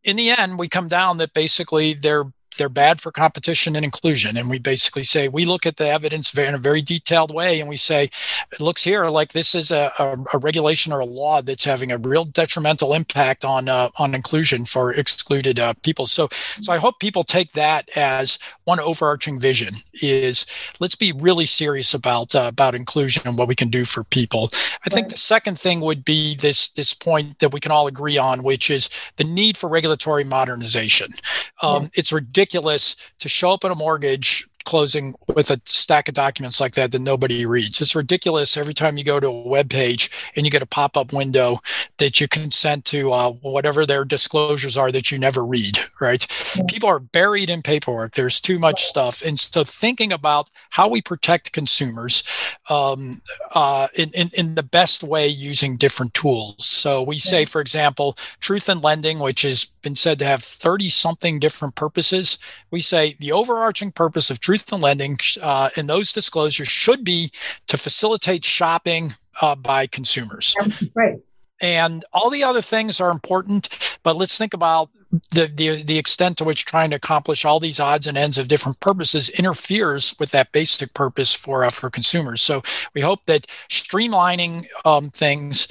In 0.04 0.17
the 0.17 0.32
end, 0.32 0.60
we 0.60 0.67
come 0.67 0.89
down 0.89 1.17
that 1.19 1.32
basically 1.32 1.93
they're 1.93 2.26
they're 2.57 2.69
bad 2.69 3.01
for 3.01 3.11
competition 3.11 3.75
and 3.75 3.85
inclusion. 3.85 4.37
And 4.37 4.49
we 4.49 4.59
basically 4.59 5.03
say 5.03 5.27
we 5.27 5.45
look 5.45 5.65
at 5.65 5.77
the 5.77 5.87
evidence 5.87 6.37
in 6.37 6.55
a 6.55 6.57
very 6.57 6.81
detailed 6.81 7.33
way, 7.33 7.59
and 7.59 7.69
we 7.69 7.77
say 7.77 8.09
it 8.51 8.61
looks 8.61 8.83
here 8.83 9.05
like 9.09 9.33
this 9.33 9.55
is 9.55 9.71
a, 9.71 9.91
a, 9.99 10.17
a 10.33 10.37
regulation 10.37 10.93
or 10.93 10.99
a 10.99 11.05
law 11.05 11.41
that's 11.41 11.65
having 11.65 11.91
a 11.91 11.97
real 11.97 12.25
detrimental 12.25 12.93
impact 12.93 13.45
on 13.45 13.69
uh, 13.69 13.89
on 13.97 14.15
inclusion 14.15 14.65
for 14.65 14.93
excluded 14.93 15.59
uh, 15.59 15.73
people. 15.83 16.07
So 16.07 16.27
so 16.61 16.71
I 16.71 16.77
hope 16.77 16.99
people 16.99 17.23
take 17.23 17.53
that 17.53 17.89
as 17.95 18.39
one 18.65 18.80
overarching 18.80 19.39
vision 19.39 19.76
is 20.02 20.45
let's 20.80 20.95
be 20.95 21.12
really 21.12 21.45
serious 21.45 21.93
about 21.93 22.36
uh, 22.36 22.47
about 22.47 22.76
inclusion 22.76 23.23
and 23.26 23.38
what 23.38 23.47
we 23.47 23.56
can 23.56 23.69
do 23.69 23.86
for 23.86 24.04
people. 24.04 24.49
I 24.86 24.89
think 24.89 25.10
the 25.10 25.17
second 25.17 25.60
thing 25.60 25.82
would 25.82 26.06
be 26.06 26.36
this 26.36 26.69
this 26.69 26.93
point 26.93 27.39
that 27.39 27.54
we 27.54 27.60
can 27.60 27.71
all 27.71 27.88
agree 27.88 28.17
on, 28.17 28.43
which 28.43 28.69
is 28.69 28.89
the 29.17 29.23
need 29.23 29.58
for 29.58 29.69
regulatory 29.69 30.23
modernization. 30.23 31.13
Um, 31.62 31.89
It's 31.93 32.12
ridiculous 32.12 32.43
ridiculous 32.43 32.95
to 33.19 33.30
show 33.30 33.52
up 33.52 33.63
in 33.63 33.71
a 33.71 33.76
mortgage 33.76 34.47
closing 34.63 35.13
with 35.34 35.52
a 35.52 35.62
stack 35.65 36.08
of 36.08 36.13
documents 36.13 36.60
like 36.60 36.73
that 36.73 36.91
that 36.91 36.99
nobody 36.99 37.45
reads. 37.45 37.82
It's 37.82 37.95
ridiculous 37.95 38.58
every 38.58 38.73
time 38.73 38.97
you 38.97 39.04
go 39.04 39.19
to 39.19 39.28
a 39.28 39.47
web 39.47 39.69
page 39.69 40.12
and 40.36 40.45
you 40.45 40.52
get 40.52 40.62
a 40.62 40.67
pop 40.67 40.97
up 40.97 41.13
window 41.13 41.60
that 41.97 42.19
you 42.19 42.28
consent 42.28 42.86
to 42.86 43.12
uh, 43.12 43.32
whatever 43.32 43.86
their 43.86 44.06
disclosures 44.06 44.78
are 44.78 44.91
that 44.91 45.12
you 45.12 45.19
never 45.19 45.45
read, 45.45 45.80
right? 45.99 46.26
Yeah. 46.56 46.63
People 46.67 46.89
are 46.89 46.99
buried 46.99 47.49
in 47.49 47.62
paperwork. 47.62 48.13
There's 48.13 48.39
too 48.39 48.60
much 48.60 48.84
stuff. 48.84 49.21
And 49.21 49.39
so 49.39 49.63
thinking 49.63 50.12
about 50.12 50.49
how 50.71 50.88
we 50.88 51.02
protect 51.02 51.54
consumers 51.54 52.23
um, 52.69 53.21
uh, 53.54 53.88
in, 53.95 54.10
in, 54.13 54.30
in 54.34 54.56
the 54.56 54.63
best 54.63 55.04
way 55.04 55.28
using 55.28 55.78
different 55.78 56.13
tools. 56.13 56.65
So 56.65 57.02
we 57.02 57.17
say, 57.17 57.45
for 57.45 57.62
example, 57.62 58.17
truth 58.39 58.69
in 58.69 58.82
lending, 58.82 59.19
which 59.19 59.41
has 59.41 59.65
been 59.82 59.95
said 59.95 60.19
to 60.19 60.26
have 60.26 60.43
30 60.43 60.89
something 60.89 61.39
different 61.39 61.76
purposes. 61.76 62.38
We 62.71 62.82
say 62.82 63.15
the 63.19 63.32
overarching 63.32 63.91
purpose 63.91 64.30
of 64.30 64.39
truth 64.39 64.52
in 64.61 64.81
lending 64.81 65.17
uh, 65.41 65.69
in 65.77 65.87
those 65.87 66.13
disclosures 66.13 66.67
should 66.67 67.03
be 67.03 67.31
to 67.67 67.77
facilitate 67.77 68.45
shopping 68.45 69.13
uh, 69.41 69.55
by 69.55 69.87
consumers. 69.87 70.55
Right. 70.93 71.19
And 71.61 72.03
all 72.11 72.29
the 72.29 72.43
other 72.43 72.61
things 72.61 72.99
are 72.99 73.09
important, 73.09 73.97
but 74.03 74.15
let's 74.17 74.37
think 74.37 74.53
about 74.53 74.89
the, 75.29 75.45
the 75.45 75.83
the 75.83 75.97
extent 75.97 76.37
to 76.37 76.43
which 76.43 76.65
trying 76.65 76.89
to 76.89 76.95
accomplish 76.95 77.45
all 77.45 77.59
these 77.59 77.79
odds 77.79 78.07
and 78.07 78.17
ends 78.17 78.37
of 78.37 78.47
different 78.47 78.79
purposes 78.79 79.29
interferes 79.29 80.15
with 80.19 80.31
that 80.31 80.51
basic 80.51 80.93
purpose 80.93 81.33
for 81.33 81.63
uh, 81.63 81.69
for 81.69 81.89
consumers. 81.89 82.41
So 82.41 82.63
we 82.93 83.01
hope 83.01 83.25
that 83.27 83.47
streamlining 83.69 84.65
um, 84.85 85.09
things 85.11 85.67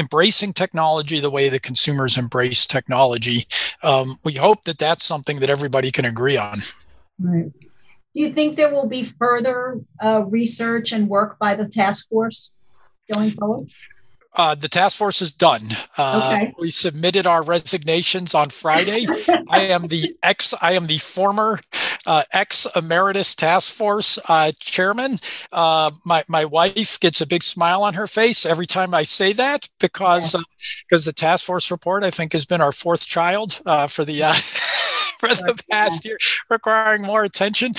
embracing 0.00 0.52
technology 0.52 1.20
the 1.20 1.30
way 1.30 1.48
the 1.48 1.60
consumers 1.60 2.18
embrace 2.18 2.66
technology. 2.66 3.46
Um, 3.82 4.18
we 4.24 4.34
hope 4.34 4.64
that 4.64 4.78
that's 4.78 5.04
something 5.04 5.38
that 5.38 5.50
everybody 5.50 5.90
can 5.90 6.04
agree 6.04 6.36
on. 6.36 6.62
Right. 7.18 7.52
Do 8.14 8.20
you 8.20 8.30
think 8.30 8.54
there 8.54 8.70
will 8.70 8.86
be 8.86 9.02
further 9.02 9.80
uh, 10.00 10.24
research 10.28 10.92
and 10.92 11.08
work 11.08 11.38
by 11.38 11.54
the 11.54 11.66
task 11.66 12.08
force 12.08 12.52
going 13.12 13.30
forward? 13.30 13.68
Uh, 14.36 14.54
the 14.54 14.68
task 14.68 14.98
force 14.98 15.22
is 15.22 15.32
done. 15.32 15.68
Uh, 15.96 16.32
okay. 16.34 16.54
We 16.58 16.70
submitted 16.70 17.26
our 17.26 17.42
resignations 17.42 18.34
on 18.34 18.50
Friday. 18.50 19.06
I 19.48 19.60
am 19.62 19.86
the 19.86 20.16
ex. 20.24 20.52
I 20.60 20.72
am 20.72 20.86
the 20.86 20.98
former 20.98 21.60
uh, 22.04 22.24
ex 22.32 22.66
emeritus 22.74 23.36
task 23.36 23.72
force 23.72 24.18
uh, 24.28 24.50
chairman. 24.58 25.20
Uh, 25.52 25.92
my 26.04 26.24
my 26.26 26.44
wife 26.44 26.98
gets 26.98 27.20
a 27.20 27.26
big 27.26 27.44
smile 27.44 27.84
on 27.84 27.94
her 27.94 28.08
face 28.08 28.44
every 28.44 28.66
time 28.66 28.92
I 28.92 29.04
say 29.04 29.32
that 29.34 29.68
because 29.78 30.34
because 30.88 31.06
uh, 31.06 31.10
the 31.10 31.14
task 31.14 31.46
force 31.46 31.70
report 31.70 32.02
I 32.02 32.10
think 32.10 32.32
has 32.32 32.44
been 32.44 32.60
our 32.60 32.72
fourth 32.72 33.06
child 33.06 33.60
for 33.88 34.04
the 34.04 34.22
for 35.18 35.28
the 35.28 35.62
past 35.70 36.04
year, 36.04 36.18
requiring 36.50 37.02
more 37.02 37.22
attention. 37.22 37.74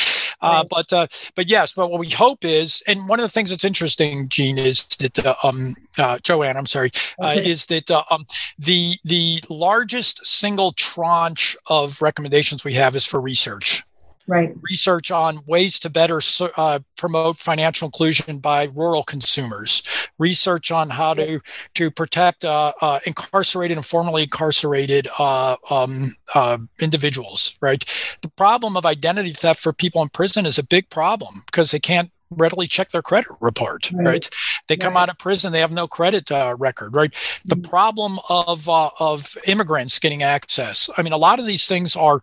Uh, 0.46 0.64
but 0.70 0.94
uh, 0.94 1.08
but 1.36 1.50
yes, 1.50 1.74
but 1.74 1.90
what 1.90 2.00
we 2.00 2.10
hope 2.10 2.46
is, 2.46 2.84
and 2.88 3.08
one 3.08 3.20
of 3.20 3.24
the 3.24 3.30
things 3.30 3.50
that's 3.50 3.66
interesting, 3.66 4.30
Jean, 4.30 4.58
is 4.58 4.86
that 5.00 5.26
uh, 5.26 5.36
um, 5.44 5.74
uh, 5.98 6.20
Joanne, 6.20 6.58
I'm 6.58 6.66
sorry, 6.66 6.92
uh, 7.22 7.30
okay. 7.30 7.50
is 7.50 7.66
that 7.68 7.90
uh, 7.90 8.04
um, 8.12 8.26
the 8.58 8.96
the 9.04 9.42
largest 9.50 10.26
single 10.26 10.72
tranche 10.74 11.56
of 11.68 12.02
recommendations 12.02 12.64
we 12.64 12.74
have 12.74 12.96
is 12.96 13.06
for 13.06 13.22
research 13.22 13.85
right. 14.28 14.54
research 14.62 15.12
on 15.12 15.42
ways 15.46 15.80
to 15.80 15.90
better 15.90 16.22
uh, 16.58 16.80
promote 16.98 17.38
financial 17.38 17.88
inclusion 17.88 18.40
by 18.40 18.66
rural 18.74 19.04
consumers, 19.04 19.84
research 20.18 20.72
on 20.72 20.90
how 20.90 21.14
to 21.14 21.40
to 21.76 21.92
protect 21.92 22.46
uh, 22.46 22.74
uh, 22.82 23.00
incarcerated 23.06 23.78
and 23.78 23.86
formerly 23.86 24.24
incarcerated 24.24 25.08
uh, 25.20 25.56
um, 25.70 26.16
uh, 26.34 26.58
individuals. 26.80 27.58
Right. 27.62 27.84
The 28.22 28.30
problem 28.30 28.78
of 28.78 28.86
identity 28.86 29.32
theft 29.32 29.60
for 29.60 29.74
people 29.74 30.02
in 30.02 30.10
prison 30.10 30.46
is 30.46 30.58
a 30.58 30.64
big 30.64 30.90
problem 30.90 31.44
because 31.46 31.72
they 31.72 31.80
can't 31.80 32.12
readily 32.32 32.68
check 32.68 32.90
their 32.90 33.04
credit 33.04 33.30
report 33.40 33.92
right, 33.92 34.06
right? 34.06 34.30
they 34.68 34.76
come 34.76 34.96
right. 34.96 35.04
out 35.04 35.10
of 35.10 35.18
prison 35.20 35.52
they 35.52 35.60
have 35.60 35.72
no 35.72 35.88
credit 35.88 36.32
uh, 36.32 36.56
record 36.58 36.94
right 36.94 37.12
mm-hmm. 37.12 37.50
the 37.50 37.70
problem 37.70 38.18
of 38.30 38.68
uh, 38.68 38.90
of 39.00 39.38
immigrants 39.48 40.00
getting 40.00 40.24
access 40.24 40.90
i 40.98 41.04
mean 41.04 41.14
a 41.14 41.18
lot 41.18 41.40
of 41.40 41.46
these 41.46 41.68
things 41.68 41.96
are 41.96 42.22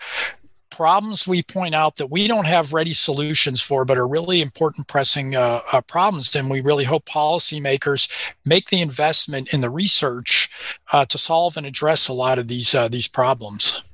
problems 0.73 1.29
we 1.29 1.43
point 1.43 1.75
out 1.75 1.97
that 1.97 2.11
we 2.11 2.27
don't 2.27 2.47
have 2.47 2.73
ready 2.73 2.93
solutions 2.93 3.63
for, 3.63 3.85
but 3.85 3.99
are 3.99 4.09
really 4.09 4.41
important 4.41 4.89
pressing 4.89 5.37
uh, 5.37 5.61
uh, 5.71 5.81
problems. 5.83 6.35
And 6.35 6.51
we 6.51 6.61
really 6.61 6.85
hope 6.85 7.05
policymakers 7.05 8.11
make 8.45 8.69
the 8.69 8.81
investment 8.81 9.53
in 9.53 9.61
the 9.61 9.71
research 9.71 10.51
uh, 10.93 11.05
to 11.07 11.19
solve 11.19 11.57
and 11.57 11.67
address 11.67 12.09
a 12.09 12.13
lot 12.13 12.39
of 12.39 12.49
these 12.49 12.75
uh, 12.75 12.89
these 12.89 13.09
problems. 13.09 13.85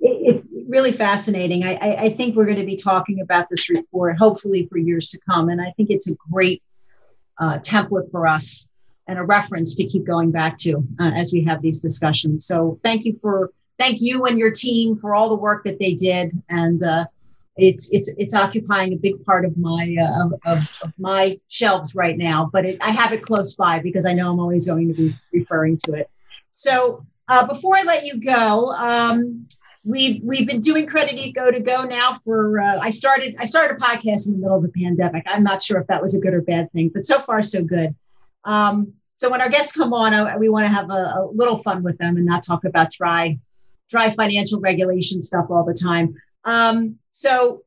It's 0.00 0.46
really 0.68 0.92
fascinating. 0.92 1.64
I, 1.64 1.76
I, 1.78 2.08
think 2.10 2.36
we're 2.36 2.44
going 2.44 2.58
to 2.58 2.66
be 2.66 2.76
talking 2.76 3.20
about 3.22 3.48
this 3.48 3.70
report 3.70 4.18
hopefully 4.18 4.66
for 4.70 4.76
years 4.76 5.08
to 5.10 5.18
come, 5.28 5.48
and 5.48 5.60
I 5.60 5.72
think 5.76 5.88
it's 5.88 6.10
a 6.10 6.14
great 6.30 6.62
uh, 7.38 7.58
template 7.60 8.10
for 8.10 8.26
us 8.26 8.68
and 9.06 9.18
a 9.18 9.22
reference 9.22 9.74
to 9.76 9.84
keep 9.84 10.04
going 10.04 10.30
back 10.30 10.58
to 10.58 10.86
uh, 11.00 11.10
as 11.16 11.32
we 11.32 11.44
have 11.44 11.62
these 11.62 11.80
discussions. 11.80 12.44
So 12.46 12.78
thank 12.84 13.04
you 13.04 13.18
for 13.20 13.50
thank 13.78 14.00
you 14.00 14.24
and 14.26 14.38
your 14.38 14.50
team 14.50 14.96
for 14.96 15.14
all 15.14 15.28
the 15.28 15.34
work 15.34 15.64
that 15.64 15.78
they 15.78 15.94
did. 15.94 16.32
And 16.48 16.82
uh, 16.82 17.06
it's 17.56 17.90
it's 17.92 18.10
it's 18.18 18.34
occupying 18.34 18.92
a 18.92 18.96
big 18.96 19.24
part 19.24 19.44
of 19.44 19.56
my 19.56 19.96
uh, 20.00 20.24
of, 20.46 20.62
of, 20.82 20.92
my 20.98 21.38
shelves 21.48 21.94
right 21.94 22.16
now. 22.16 22.50
But 22.52 22.64
it, 22.66 22.78
I 22.82 22.90
have 22.90 23.12
it 23.12 23.22
close 23.22 23.54
by 23.54 23.78
because 23.78 24.06
I 24.06 24.12
know 24.12 24.30
I'm 24.30 24.40
always 24.40 24.66
going 24.66 24.88
to 24.88 24.94
be 24.94 25.14
referring 25.32 25.76
to 25.84 25.94
it. 25.94 26.10
So 26.52 27.04
uh, 27.28 27.46
before 27.46 27.76
I 27.76 27.82
let 27.82 28.04
you 28.04 28.20
go. 28.20 28.72
Um, 28.72 29.46
we've 29.84 30.22
we've 30.22 30.46
been 30.46 30.60
doing 30.60 30.86
credit 30.86 31.34
go 31.34 31.50
to 31.50 31.60
go 31.60 31.84
now 31.84 32.12
for 32.12 32.60
uh, 32.60 32.78
i 32.80 32.90
started 32.90 33.36
i 33.38 33.44
started 33.44 33.76
a 33.76 33.78
podcast 33.78 34.26
in 34.26 34.32
the 34.32 34.38
middle 34.38 34.56
of 34.56 34.62
the 34.62 34.68
pandemic 34.70 35.22
i'm 35.28 35.42
not 35.42 35.62
sure 35.62 35.80
if 35.80 35.86
that 35.86 36.00
was 36.00 36.14
a 36.14 36.20
good 36.20 36.32
or 36.32 36.40
bad 36.40 36.70
thing 36.72 36.90
but 36.92 37.04
so 37.04 37.18
far 37.18 37.42
so 37.42 37.62
good 37.62 37.94
um, 38.44 38.92
so 39.14 39.30
when 39.30 39.40
our 39.40 39.48
guests 39.48 39.72
come 39.72 39.92
on 39.92 40.14
uh, 40.14 40.34
we 40.38 40.48
want 40.48 40.64
to 40.64 40.68
have 40.68 40.90
a, 40.90 40.92
a, 40.92 41.28
little 41.32 41.56
fun 41.56 41.82
with 41.82 41.96
them 41.98 42.16
and 42.16 42.26
not 42.26 42.42
talk 42.42 42.64
about 42.64 42.90
dry 42.90 43.38
dry 43.88 44.10
financial 44.10 44.60
regulation 44.60 45.22
stuff 45.22 45.46
all 45.50 45.64
the 45.64 45.74
time. 45.74 46.14
Um, 46.44 46.98
so 47.10 47.62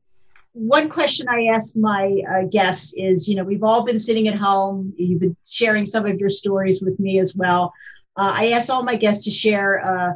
one 0.52 0.88
question 0.88 1.28
I 1.28 1.46
ask 1.54 1.76
my 1.76 2.22
uh, 2.28 2.42
guests 2.50 2.94
is, 2.96 3.28
you 3.28 3.36
know, 3.36 3.44
we've 3.44 3.62
all 3.62 3.84
been 3.84 3.98
sitting 3.98 4.28
at 4.28 4.34
home. 4.34 4.92
You've 4.96 5.20
been 5.20 5.36
sharing 5.48 5.86
some 5.86 6.06
of 6.06 6.18
your 6.18 6.28
stories 6.28 6.82
with 6.82 6.98
me 6.98 7.20
as 7.20 7.34
well. 7.36 7.72
Uh, 8.16 8.32
I 8.34 8.50
ask 8.50 8.70
all 8.70 8.82
my 8.82 8.96
guests 8.96 9.24
to 9.26 9.30
share 9.30 9.84
uh, 9.84 10.12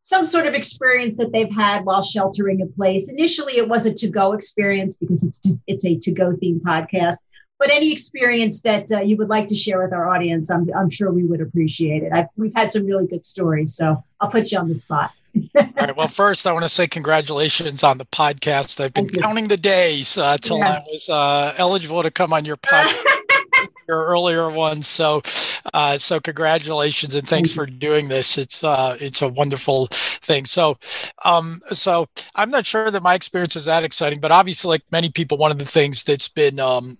some 0.00 0.26
sort 0.26 0.46
of 0.46 0.54
experience 0.54 1.16
that 1.16 1.32
they've 1.32 1.54
had 1.54 1.84
while 1.84 2.02
sheltering 2.02 2.60
in 2.60 2.72
place. 2.72 3.08
Initially, 3.08 3.56
it 3.56 3.68
was 3.68 3.86
a 3.86 3.94
to-go 3.94 4.32
experience 4.32 4.96
because 4.96 5.22
it's 5.22 5.38
to, 5.40 5.58
it's 5.66 5.86
a 5.86 5.96
to-go 5.96 6.36
theme 6.36 6.60
podcast. 6.60 7.18
But 7.58 7.70
any 7.70 7.92
experience 7.92 8.60
that 8.62 8.90
uh, 8.90 9.00
you 9.00 9.16
would 9.16 9.28
like 9.28 9.46
to 9.46 9.54
share 9.54 9.80
with 9.82 9.92
our 9.92 10.12
audience, 10.12 10.50
I'm, 10.50 10.68
I'm 10.76 10.90
sure 10.90 11.12
we 11.12 11.24
would 11.24 11.40
appreciate 11.40 12.02
it. 12.02 12.10
I've, 12.12 12.26
we've 12.36 12.52
had 12.54 12.72
some 12.72 12.84
really 12.84 13.06
good 13.06 13.24
stories, 13.24 13.76
so 13.76 14.02
I'll 14.20 14.28
put 14.28 14.50
you 14.50 14.58
on 14.58 14.68
the 14.68 14.74
spot. 14.74 15.12
All 15.56 15.62
right. 15.76 15.96
Well, 15.96 16.08
first, 16.08 16.46
I 16.46 16.52
want 16.52 16.64
to 16.64 16.68
say 16.68 16.86
congratulations 16.86 17.82
on 17.82 17.98
the 17.98 18.04
podcast. 18.06 18.80
I've 18.80 18.94
been 18.94 19.08
counting 19.08 19.48
the 19.48 19.56
days 19.56 20.16
uh, 20.16 20.36
till 20.40 20.58
yeah. 20.58 20.78
I 20.78 20.84
was 20.90 21.08
uh, 21.08 21.54
eligible 21.56 22.02
to 22.02 22.10
come 22.10 22.32
on 22.32 22.44
your 22.44 22.56
podcast. 22.56 23.04
your 23.88 24.04
earlier 24.06 24.48
ones. 24.50 24.86
So, 24.86 25.22
uh, 25.72 25.98
so 25.98 26.20
congratulations 26.20 27.14
and 27.14 27.26
thanks 27.26 27.52
for 27.52 27.66
doing 27.66 28.08
this. 28.08 28.38
It's 28.38 28.64
uh, 28.64 28.96
it's 29.00 29.22
a 29.22 29.28
wonderful 29.28 29.88
thing. 29.90 30.46
So, 30.46 30.78
um, 31.24 31.60
so 31.72 32.08
I'm 32.34 32.50
not 32.50 32.66
sure 32.66 32.90
that 32.90 33.02
my 33.02 33.14
experience 33.14 33.56
is 33.56 33.66
that 33.66 33.84
exciting, 33.84 34.20
but 34.20 34.30
obviously, 34.30 34.68
like 34.68 34.82
many 34.90 35.10
people, 35.10 35.38
one 35.38 35.50
of 35.50 35.58
the 35.58 35.64
things 35.64 36.04
that's 36.04 36.28
been 36.28 36.60
um, 36.60 36.96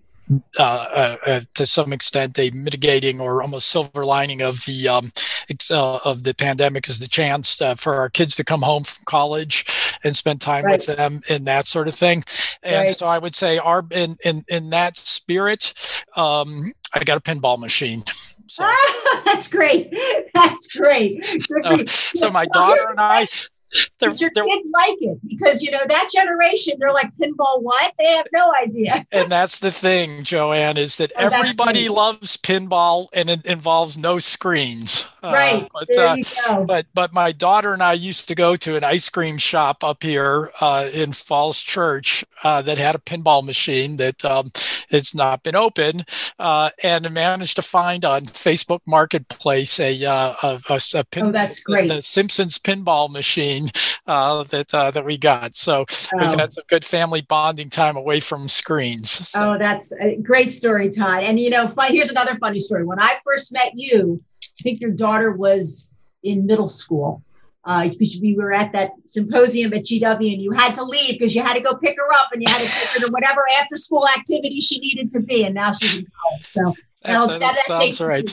uh, 0.59 0.63
uh, 0.63 1.17
uh, 1.27 1.41
to 1.55 1.67
some 1.67 1.93
extent 1.93 2.39
a 2.39 2.51
mitigating 2.51 3.21
or 3.21 3.43
almost 3.43 3.69
silver 3.69 4.05
lining 4.05 4.41
of 4.41 4.65
the 4.65 4.89
um, 4.89 5.11
uh, 5.71 5.99
of 6.05 6.23
the 6.23 6.35
pandemic 6.35 6.89
is 6.89 6.99
the 6.99 7.09
chance 7.09 7.61
uh, 7.61 7.75
for 7.75 7.97
our 7.97 8.09
kids 8.09 8.35
to 8.37 8.45
come 8.45 8.63
home 8.63 8.85
from 8.85 9.05
college 9.07 9.67
and 10.03 10.17
spend 10.17 10.41
time 10.41 10.65
right. 10.65 10.79
with 10.79 10.97
them 10.97 11.21
and 11.29 11.47
that 11.47 11.67
sort 11.67 11.89
of 11.89 11.95
thing. 11.95 12.25
And 12.63 12.89
right. 12.89 12.91
so 12.91 13.07
I 13.07 13.19
would 13.19 13.35
say 13.35 13.59
our 13.59 13.85
in 13.91 14.17
in 14.25 14.45
in 14.49 14.71
that 14.71 14.97
spirit, 14.97 15.75
um, 16.17 16.73
I 16.95 17.05
got 17.05 17.19
a 17.19 17.21
pinball 17.21 17.59
machine. 17.59 18.05
So. 18.47 18.65
that's 19.25 19.49
great. 19.49 19.97
That's 20.35 20.69
great. 20.69 21.25
So, 21.25 21.85
so 21.87 22.31
my 22.31 22.45
daughter 22.47 22.83
and 22.91 23.01
I, 23.01 23.27
they're, 23.99 24.11
your 24.11 24.31
kids 24.31 24.69
like 24.73 24.97
it 25.01 25.19
because 25.27 25.63
you 25.63 25.71
know 25.71 25.83
that 25.89 26.09
generation 26.13 26.75
they're 26.79 26.91
like 26.91 27.11
pinball 27.21 27.63
what? 27.63 27.93
They 27.99 28.07
have 28.07 28.27
no 28.33 28.53
idea. 28.61 29.07
And 29.13 29.31
that's 29.31 29.61
the 29.61 29.71
thing 29.71 30.25
joanne 30.25 30.77
is 30.77 30.97
that 30.97 31.13
oh, 31.17 31.27
everybody 31.27 31.89
loves 31.89 32.37
pinball 32.37 33.07
and 33.13 33.31
it 33.31 33.47
involves 33.47 33.97
no 33.97 34.19
screens 34.19 35.07
right. 35.33 35.63
Uh, 35.63 35.69
but, 35.73 35.89
there 35.89 36.07
uh, 36.07 36.17
you 36.17 36.25
go. 36.47 36.65
but 36.65 36.87
but 36.95 37.13
my 37.13 37.33
daughter 37.33 37.73
and 37.73 37.83
I 37.83 37.93
used 37.95 38.29
to 38.29 38.35
go 38.35 38.57
to 38.57 38.77
an 38.77 38.85
ice 38.85 39.09
cream 39.09 39.39
shop 39.39 39.83
up 39.83 40.03
here 40.03 40.51
uh, 40.61 40.89
in 40.93 41.13
Falls 41.13 41.61
Church 41.61 42.25
uh, 42.43 42.63
that 42.63 42.79
had 42.79 42.95
a 42.95 42.99
pinball 42.99 43.45
machine 43.45 43.97
that 43.97 44.25
um, 44.25 44.51
it's 44.91 45.15
not 45.15 45.43
been 45.43 45.57
open, 45.57 46.05
uh, 46.39 46.71
and 46.83 47.11
managed 47.11 47.57
to 47.57 47.63
find 47.63 48.05
on 48.05 48.25
Facebook 48.25 48.81
Marketplace 48.87 49.81
a 49.81 50.03
a, 50.05 50.37
a, 50.43 50.81
a 50.95 51.05
pin, 51.05 51.27
oh, 51.27 51.33
that's 51.33 51.61
great. 51.61 51.89
The, 51.89 51.95
the 51.95 52.03
Simpsons 52.03 52.59
pinball 52.59 53.11
machine 53.11 53.71
that 54.07 54.69
that 54.71 55.05
we 55.05 55.19
got. 55.19 55.55
So 55.55 55.85
oh. 55.89 56.19
we've 56.19 56.39
had 56.39 56.53
some 56.53 56.65
good 56.69 56.85
family 56.85 57.23
bonding 57.23 57.71
time 57.71 57.97
away 57.97 58.21
from 58.21 58.49
screens. 58.49 59.29
So. 59.29 59.41
Oh, 59.41 59.59
that's 59.59 59.93
a 60.01 60.17
great 60.17 60.51
story, 60.51 60.91
Todd. 60.91 61.23
And 61.23 61.39
you 61.41 61.51
know, 61.51 61.69
fun, 61.69 61.93
here's 61.93 62.11
another 62.11 62.37
funny 62.39 62.59
story. 62.59 62.85
When 62.85 63.01
I 63.01 63.17
first 63.25 63.53
met 63.53 63.73
you, 63.75 64.23
I 64.61 64.63
think 64.63 64.81
your 64.81 64.91
daughter 64.91 65.33
was 65.33 65.93
in 66.23 66.47
middle 66.47 66.69
school 66.69 67.23
because 67.65 68.17
uh, 68.17 68.21
we 68.21 68.37
were 68.37 68.53
at 68.53 68.73
that 68.73 68.93
symposium 69.05 69.73
at 69.73 69.85
GW 69.85 70.33
and 70.33 70.43
you 70.43 70.53
had 70.53 70.75
to 70.75 70.85
leave 70.85 71.15
because 71.15 71.35
you 71.35 71.43
had 71.43 71.55
to 71.55 71.63
go 71.63 71.75
pick 71.75 71.97
her 71.97 72.13
up 72.15 72.29
and 72.33 72.43
you 72.43 72.53
had 72.53 72.61
to 72.61 72.67
take 72.67 72.89
her 72.91 73.07
to 73.07 73.13
whatever 73.13 73.41
after 73.59 73.77
school 73.77 74.07
activity 74.17 74.61
she 74.61 74.79
needed 74.81 75.09
to 75.11 75.21
be. 75.21 75.45
And 75.47 75.55
now 75.55 75.73
she's 75.73 76.01
in 76.01 76.07
college. 76.23 76.47
So 76.47 76.75
that, 77.03 77.27
that, 77.27 77.41
that, 77.41 77.65
sounds 77.67 78.01
right. 78.03 78.27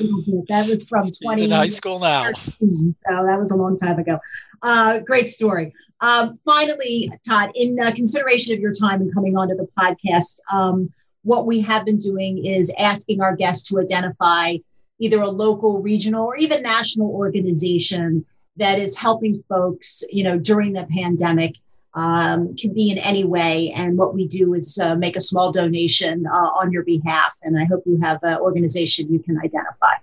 That 0.49 0.67
was 0.67 0.87
from 0.87 1.07
20 1.23 1.45
in 1.45 1.51
high 1.51 1.69
school 1.69 1.99
now. 1.99 2.33
So 2.33 2.65
that 3.07 3.39
was 3.39 3.51
a 3.51 3.55
long 3.55 3.77
time 3.77 3.99
ago. 3.99 4.19
Uh, 4.61 4.99
great 4.99 5.29
story. 5.29 5.73
Um, 6.01 6.37
finally, 6.43 7.09
Todd, 7.27 7.51
in 7.55 7.79
uh, 7.79 7.91
consideration 7.91 8.53
of 8.53 8.59
your 8.59 8.73
time 8.73 9.01
and 9.01 9.13
coming 9.13 9.37
onto 9.37 9.55
the 9.55 9.67
podcast, 9.79 10.39
um, 10.51 10.91
what 11.23 11.45
we 11.45 11.61
have 11.61 11.85
been 11.85 11.97
doing 11.97 12.45
is 12.45 12.73
asking 12.77 13.21
our 13.21 13.35
guests 13.35 13.69
to 13.69 13.79
identify 13.79 14.55
either 15.01 15.19
a 15.21 15.29
local, 15.29 15.81
regional, 15.81 16.25
or 16.25 16.35
even 16.37 16.61
national 16.61 17.09
organization 17.09 18.25
that 18.55 18.79
is 18.79 18.97
helping 18.97 19.43
folks, 19.49 20.03
you 20.09 20.23
know, 20.23 20.37
during 20.37 20.73
the 20.73 20.87
pandemic. 20.95 21.55
Um, 21.93 22.55
can 22.55 22.73
be 22.73 22.89
in 22.89 22.99
any 22.99 23.25
way. 23.25 23.73
And 23.75 23.97
what 23.97 24.13
we 24.13 24.25
do 24.25 24.53
is 24.53 24.79
uh, 24.79 24.95
make 24.95 25.17
a 25.17 25.19
small 25.19 25.51
donation 25.51 26.25
uh, 26.25 26.49
on 26.59 26.71
your 26.71 26.83
behalf. 26.83 27.37
And 27.43 27.59
I 27.59 27.65
hope 27.65 27.83
you 27.85 27.99
have 28.01 28.23
an 28.23 28.37
organization 28.37 29.11
you 29.11 29.19
can 29.19 29.37
identify. 29.37 29.95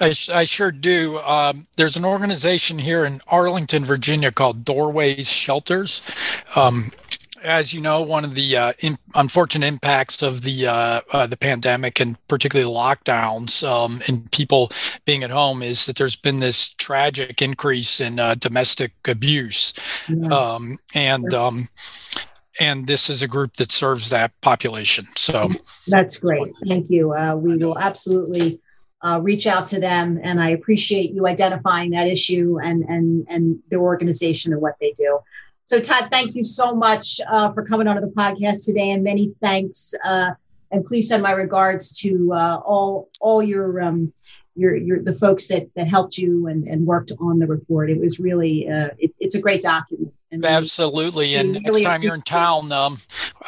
I, 0.00 0.14
I 0.32 0.44
sure 0.44 0.70
do. 0.70 1.18
Um, 1.20 1.66
there's 1.76 1.96
an 1.96 2.04
organization 2.04 2.78
here 2.78 3.06
in 3.06 3.20
Arlington, 3.28 3.84
Virginia 3.84 4.30
called 4.30 4.66
Doorways 4.66 5.30
Shelters. 5.30 6.10
Um, 6.56 6.90
as 7.42 7.72
you 7.72 7.80
know, 7.80 8.02
one 8.02 8.24
of 8.24 8.34
the 8.34 8.56
uh, 8.56 8.72
in, 8.80 8.98
unfortunate 9.14 9.66
impacts 9.66 10.22
of 10.22 10.42
the 10.42 10.66
uh, 10.66 11.00
uh, 11.12 11.26
the 11.26 11.36
pandemic 11.36 12.00
and 12.00 12.16
particularly 12.28 12.70
the 12.70 12.78
lockdowns 12.78 13.66
um, 13.66 14.00
and 14.08 14.30
people 14.32 14.70
being 15.04 15.22
at 15.22 15.30
home 15.30 15.62
is 15.62 15.86
that 15.86 15.96
there's 15.96 16.16
been 16.16 16.40
this 16.40 16.70
tragic 16.74 17.40
increase 17.42 18.00
in 18.00 18.18
uh, 18.18 18.34
domestic 18.34 18.92
abuse, 19.08 19.74
yeah. 20.08 20.28
um, 20.28 20.76
and 20.94 21.32
um, 21.34 21.68
and 22.58 22.86
this 22.86 23.08
is 23.08 23.22
a 23.22 23.28
group 23.28 23.54
that 23.56 23.72
serves 23.72 24.10
that 24.10 24.38
population. 24.40 25.06
So 25.16 25.50
that's 25.86 26.18
great. 26.18 26.52
Thank 26.66 26.90
you. 26.90 27.14
Uh, 27.14 27.36
we 27.36 27.56
will 27.56 27.78
absolutely. 27.78 28.60
Uh, 29.02 29.18
reach 29.18 29.46
out 29.46 29.66
to 29.66 29.80
them, 29.80 30.20
and 30.22 30.38
I 30.38 30.50
appreciate 30.50 31.12
you 31.12 31.26
identifying 31.26 31.92
that 31.92 32.06
issue 32.06 32.58
and 32.62 32.84
and 32.86 33.26
and 33.30 33.58
the 33.70 33.76
organization 33.76 34.52
and 34.52 34.60
what 34.60 34.74
they 34.78 34.92
do. 34.92 35.20
So, 35.70 35.78
Todd, 35.78 36.08
thank 36.10 36.34
you 36.34 36.42
so 36.42 36.74
much 36.74 37.20
uh, 37.28 37.52
for 37.52 37.64
coming 37.64 37.86
onto 37.86 38.00
the 38.00 38.08
podcast 38.08 38.64
today, 38.64 38.90
and 38.90 39.04
many 39.04 39.32
thanks. 39.40 39.94
Uh, 40.04 40.32
and 40.72 40.84
please 40.84 41.06
send 41.06 41.22
my 41.22 41.30
regards 41.30 41.92
to 42.00 42.32
uh, 42.32 42.56
all 42.56 43.08
all 43.20 43.40
your 43.40 43.80
um, 43.80 44.12
your 44.56 44.74
your 44.74 45.00
the 45.00 45.12
folks 45.12 45.46
that 45.46 45.70
that 45.76 45.86
helped 45.86 46.18
you 46.18 46.48
and, 46.48 46.66
and 46.66 46.84
worked 46.84 47.12
on 47.20 47.38
the 47.38 47.46
report. 47.46 47.88
It 47.88 48.00
was 48.00 48.18
really 48.18 48.68
uh, 48.68 48.88
it, 48.98 49.14
it's 49.20 49.36
a 49.36 49.40
great 49.40 49.62
document. 49.62 50.12
And 50.32 50.44
Absolutely. 50.44 51.34
and 51.34 51.54
really 51.54 51.60
next 51.60 51.82
time 51.82 52.02
you're 52.02 52.14
in 52.14 52.22
town, 52.22 52.70
um, 52.70 52.98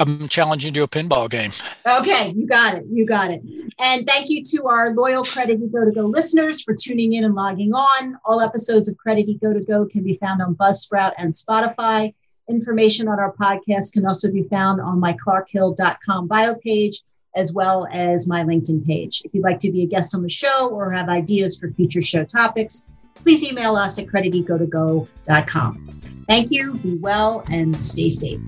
I'm 0.01 0.29
challenging 0.29 0.75
you 0.75 0.81
to 0.81 0.85
a 0.85 0.89
pinball 0.89 1.31
game. 1.31 1.53
Okay, 1.87 2.33
you 2.33 2.47
got 2.47 2.75
it. 2.75 2.85
You 2.91 3.07
got 3.07 3.31
it. 3.31 3.41
And 3.79 4.05
thank 4.07 4.29
you 4.29 4.43
to 4.43 4.67
our 4.67 4.93
loyal 4.93 5.25
Credit 5.25 5.73
Go 5.73 5.85
to 5.85 5.93
Go 5.93 6.07
listeners 6.07 6.61
for 6.63 6.75
tuning 6.75 7.13
in 7.13 7.25
and 7.25 7.37
logging 7.37 7.73
on. 7.73 8.19
All 8.25 8.41
episodes 8.41 8.89
of 8.89 8.97
Credit 8.97 9.41
Go 9.41 9.53
to 9.53 9.61
Go 9.61 9.87
can 9.87 10.03
be 10.03 10.17
found 10.17 10.43
on 10.43 10.57
Buzzsprout 10.57 11.13
and 11.19 11.33
Spotify. 11.33 12.15
Information 12.49 13.07
on 13.07 13.21
our 13.21 13.33
podcast 13.33 13.93
can 13.93 14.05
also 14.05 14.33
be 14.33 14.43
found 14.43 14.81
on 14.81 14.99
my 14.99 15.13
clarkhill.com 15.25 16.27
bio 16.27 16.55
page 16.57 17.01
as 17.35 17.53
well 17.53 17.87
as 17.91 18.29
my 18.29 18.43
LinkedIn 18.43 18.85
page. 18.85 19.23
If 19.25 19.33
you'd 19.35 19.45
like 19.45 19.59
to 19.61 19.71
be 19.71 19.83
a 19.83 19.87
guest 19.87 20.15
on 20.15 20.23
the 20.23 20.29
show 20.29 20.69
or 20.69 20.91
have 20.93 21.09
ideas 21.09 21.59
for 21.59 21.71
future 21.73 22.03
show 22.03 22.25
topics, 22.25 22.87
please 23.17 23.43
email 23.45 23.77
us 23.77 23.99
at 23.99 24.07
creditegotogo.com. 24.07 26.01
Thank 26.29 26.51
you, 26.51 26.75
be 26.75 26.97
well, 26.97 27.45
and 27.51 27.81
stay 27.81 28.09
safe. 28.09 28.41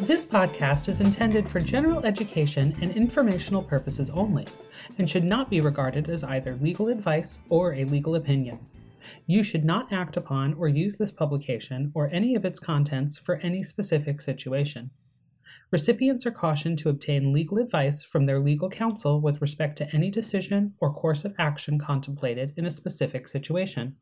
This 0.00 0.24
podcast 0.24 0.88
is 0.88 1.00
intended 1.00 1.48
for 1.48 1.60
general 1.60 2.04
education 2.06 2.74
and 2.80 2.92
informational 2.92 3.62
purposes 3.62 4.08
only, 4.10 4.46
and 4.96 5.08
should 5.08 5.24
not 5.24 5.50
be 5.50 5.60
regarded 5.60 6.08
as 6.08 6.24
either 6.24 6.56
legal 6.56 6.88
advice 6.88 7.38
or 7.50 7.74
a 7.74 7.84
legal 7.84 8.14
opinion. 8.14 8.58
You 9.30 9.42
should 9.42 9.62
not 9.62 9.92
act 9.92 10.16
upon 10.16 10.54
or 10.54 10.68
use 10.68 10.96
this 10.96 11.12
publication 11.12 11.92
or 11.94 12.08
any 12.10 12.34
of 12.34 12.46
its 12.46 12.58
contents 12.58 13.18
for 13.18 13.36
any 13.40 13.62
specific 13.62 14.22
situation. 14.22 14.90
Recipients 15.70 16.24
are 16.24 16.30
cautioned 16.30 16.78
to 16.78 16.88
obtain 16.88 17.34
legal 17.34 17.58
advice 17.58 18.02
from 18.02 18.24
their 18.24 18.40
legal 18.40 18.70
counsel 18.70 19.20
with 19.20 19.42
respect 19.42 19.76
to 19.76 19.94
any 19.94 20.10
decision 20.10 20.72
or 20.80 20.94
course 20.94 21.26
of 21.26 21.34
action 21.38 21.78
contemplated 21.78 22.54
in 22.56 22.64
a 22.64 22.70
specific 22.70 23.28
situation. 23.28 23.96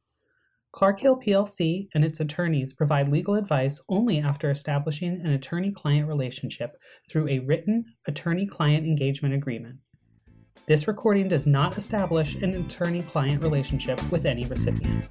Clark 0.70 1.00
Hill 1.00 1.18
plc 1.18 1.88
and 1.92 2.04
its 2.04 2.20
attorneys 2.20 2.72
provide 2.72 3.08
legal 3.08 3.34
advice 3.34 3.80
only 3.88 4.20
after 4.20 4.48
establishing 4.52 5.20
an 5.22 5.32
attorney 5.32 5.72
client 5.72 6.06
relationship 6.06 6.76
through 7.10 7.26
a 7.26 7.40
written 7.40 7.84
attorney 8.06 8.46
client 8.46 8.86
engagement 8.86 9.34
agreement. 9.34 9.80
This 10.64 10.88
recording 10.88 11.28
does 11.28 11.46
not 11.46 11.76
establish 11.76 12.34
an 12.36 12.54
attorney 12.54 13.02
client 13.02 13.42
relationship 13.42 14.00
with 14.10 14.24
any 14.24 14.44
recipient. 14.46 15.08